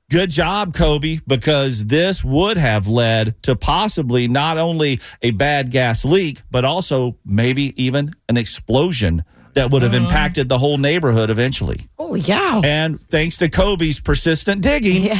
Good 0.08 0.30
job, 0.30 0.72
Kobe, 0.72 1.18
because 1.26 1.84
this 1.84 2.24
would 2.24 2.56
have 2.56 2.88
led 2.88 3.34
to 3.42 3.56
possibly 3.56 4.26
not 4.26 4.56
only 4.56 5.00
a 5.20 5.32
bad 5.32 5.70
gas 5.70 6.02
leak, 6.04 6.40
but 6.50 6.64
also 6.64 7.18
maybe 7.24 7.74
even 7.82 8.14
an 8.28 8.38
explosion 8.38 9.22
that 9.56 9.70
would 9.70 9.82
have 9.82 9.94
uh-huh. 9.94 10.04
impacted 10.04 10.48
the 10.48 10.58
whole 10.58 10.78
neighborhood 10.78 11.30
eventually. 11.30 11.80
Oh, 11.98 12.14
yeah. 12.14 12.60
And 12.62 13.00
thanks 13.00 13.38
to 13.38 13.48
Kobe's 13.48 14.00
persistent 14.00 14.62
digging, 14.62 15.10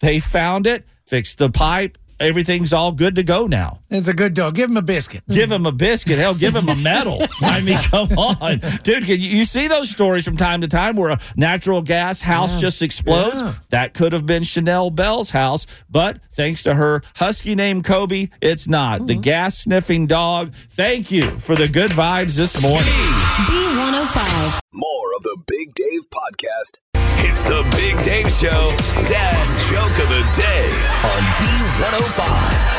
they 0.00 0.20
found 0.20 0.66
it, 0.66 0.86
fixed 1.06 1.38
the 1.38 1.50
pipe. 1.50 1.98
Everything's 2.22 2.72
all 2.72 2.92
good 2.92 3.16
to 3.16 3.24
go 3.24 3.48
now. 3.48 3.80
It's 3.90 4.06
a 4.06 4.14
good 4.14 4.34
dog. 4.34 4.54
Give 4.54 4.70
him 4.70 4.76
a 4.76 4.82
biscuit. 4.82 5.24
Give 5.28 5.50
him 5.50 5.66
a 5.66 5.72
biscuit. 5.72 6.18
Hell, 6.18 6.34
give 6.34 6.54
him 6.54 6.68
a 6.68 6.76
medal. 6.76 7.20
I 7.42 7.60
mean, 7.60 7.78
come 7.78 8.16
on. 8.16 8.60
Dude, 8.84 9.04
can 9.06 9.20
you, 9.20 9.28
you 9.28 9.44
see 9.44 9.66
those 9.66 9.90
stories 9.90 10.24
from 10.24 10.36
time 10.36 10.60
to 10.60 10.68
time 10.68 10.94
where 10.94 11.10
a 11.10 11.18
natural 11.36 11.82
gas 11.82 12.22
house 12.22 12.60
just 12.60 12.80
explodes? 12.80 13.42
Yeah. 13.42 13.54
That 13.70 13.94
could 13.94 14.12
have 14.12 14.24
been 14.24 14.44
Chanel 14.44 14.90
Bell's 14.90 15.30
house, 15.30 15.66
but 15.90 16.20
thanks 16.30 16.62
to 16.62 16.76
her 16.76 17.02
husky 17.16 17.56
named 17.56 17.84
Kobe, 17.84 18.28
it's 18.40 18.68
not. 18.68 19.08
The 19.08 19.14
mm-hmm. 19.14 19.22
gas 19.22 19.58
sniffing 19.58 20.06
dog. 20.06 20.54
Thank 20.54 21.10
you 21.10 21.28
for 21.40 21.56
the 21.56 21.66
good 21.66 21.90
vibes 21.90 22.36
this 22.36 22.62
morning. 22.62 22.86
B105. 22.86 24.60
More 24.72 25.14
of 25.16 25.22
the 25.22 25.38
Big 25.48 25.74
Dave 25.74 26.02
podcast. 26.08 26.91
It's 27.24 27.42
the 27.44 27.62
Big 27.76 27.96
Dave 28.04 28.28
Show. 28.30 28.74
Dad 29.08 29.46
joke 29.70 29.96
of 30.02 30.08
the 30.08 30.22
day 30.36 30.68
on 31.06 31.22
B105. 31.38 32.72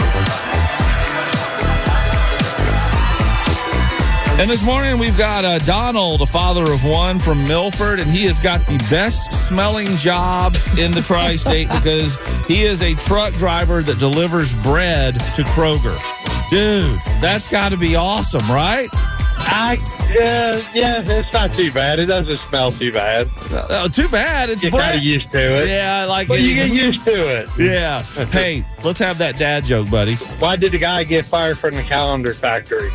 And 4.39 4.49
this 4.49 4.63
morning 4.65 4.97
we've 4.97 5.17
got 5.17 5.45
uh, 5.45 5.59
Donald, 5.59 6.21
a 6.21 6.25
father 6.25 6.63
of 6.63 6.83
one 6.83 7.19
from 7.19 7.47
Milford, 7.47 7.99
and 7.99 8.09
he 8.09 8.25
has 8.25 8.39
got 8.39 8.59
the 8.61 8.77
best 8.89 9.31
smelling 9.47 9.87
job 9.97 10.55
in 10.77 10.91
the 10.91 11.01
tri 11.01 11.35
state 11.35 11.69
because 11.75 12.17
he 12.45 12.63
is 12.63 12.81
a 12.81 12.95
truck 12.95 13.33
driver 13.35 13.81
that 13.83 13.99
delivers 13.99 14.55
bread 14.55 15.13
to 15.35 15.43
Kroger. 15.43 16.22
Dude, 16.53 16.99
that's 17.19 17.47
got 17.47 17.69
to 17.69 17.77
be 17.77 17.95
awesome, 17.95 18.47
right? 18.53 18.87
I 18.93 19.79
yeah 20.13 20.61
yeah, 20.71 21.03
it's 21.03 21.33
not 21.33 21.51
too 21.53 21.71
bad. 21.71 21.97
It 21.97 22.05
doesn't 22.05 22.37
smell 22.41 22.71
too 22.71 22.91
bad. 22.91 23.27
Uh, 23.49 23.89
too 23.89 24.07
bad. 24.07 24.51
It's 24.51 24.61
You're 24.61 24.71
kind 24.71 24.95
of 24.95 25.03
used 25.03 25.31
to 25.31 25.39
it. 25.39 25.67
Yeah, 25.67 26.01
I 26.03 26.05
like 26.05 26.29
Well, 26.29 26.37
it. 26.37 26.43
you 26.43 26.53
get 26.53 26.69
used 26.69 27.03
to 27.05 27.39
it. 27.39 27.49
Yeah. 27.57 28.03
Hey, 28.29 28.63
let's 28.83 28.99
have 28.99 29.17
that 29.17 29.39
dad 29.39 29.65
joke, 29.65 29.89
buddy. 29.89 30.13
Why 30.37 30.55
did 30.55 30.73
the 30.73 30.77
guy 30.77 31.03
get 31.05 31.25
fired 31.25 31.57
from 31.57 31.73
the 31.73 31.81
calendar 31.81 32.35
factory? 32.35 32.89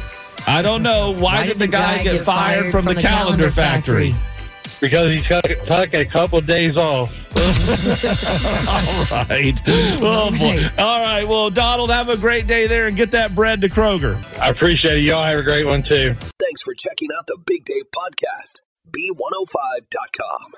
I 0.46 0.62
don't 0.62 0.84
know. 0.84 1.12
Why, 1.18 1.48
did, 1.48 1.58
the 1.58 1.66
guy, 1.66 2.04
get, 2.04 2.20
fired, 2.20 2.70
from, 2.70 2.84
the, 2.84 2.94
calendar, 2.94 3.50
factory? 3.50 4.14
Because 4.80 5.10
he 5.10 5.20
took, 5.22 5.44
took 5.66 5.94
a 5.94 6.04
couple 6.04 6.40
days 6.40 6.76
off. 6.76 7.12
All 9.12 9.24
right. 9.28 9.60
Oh, 10.00 10.30
boy. 10.36 10.82
All 10.82 11.02
right. 11.02 11.24
Well, 11.26 11.50
Donald, 11.50 11.90
have 11.90 12.08
a 12.08 12.16
great 12.16 12.46
day 12.46 12.66
there 12.66 12.86
and 12.86 12.96
get 12.96 13.10
that 13.12 13.34
bread 13.34 13.60
to 13.62 13.68
Kroger. 13.68 14.16
I 14.40 14.48
appreciate 14.48 14.98
it. 14.98 15.02
Y'all 15.02 15.24
have 15.24 15.38
a 15.38 15.42
great 15.42 15.66
one 15.66 15.82
too. 15.82 16.14
Thanks 16.14 16.62
for 16.62 16.74
checking 16.74 17.08
out 17.16 17.26
the 17.26 17.38
Big 17.44 17.64
Dave 17.64 17.84
podcast. 17.94 18.60
B105.com. 18.90 20.52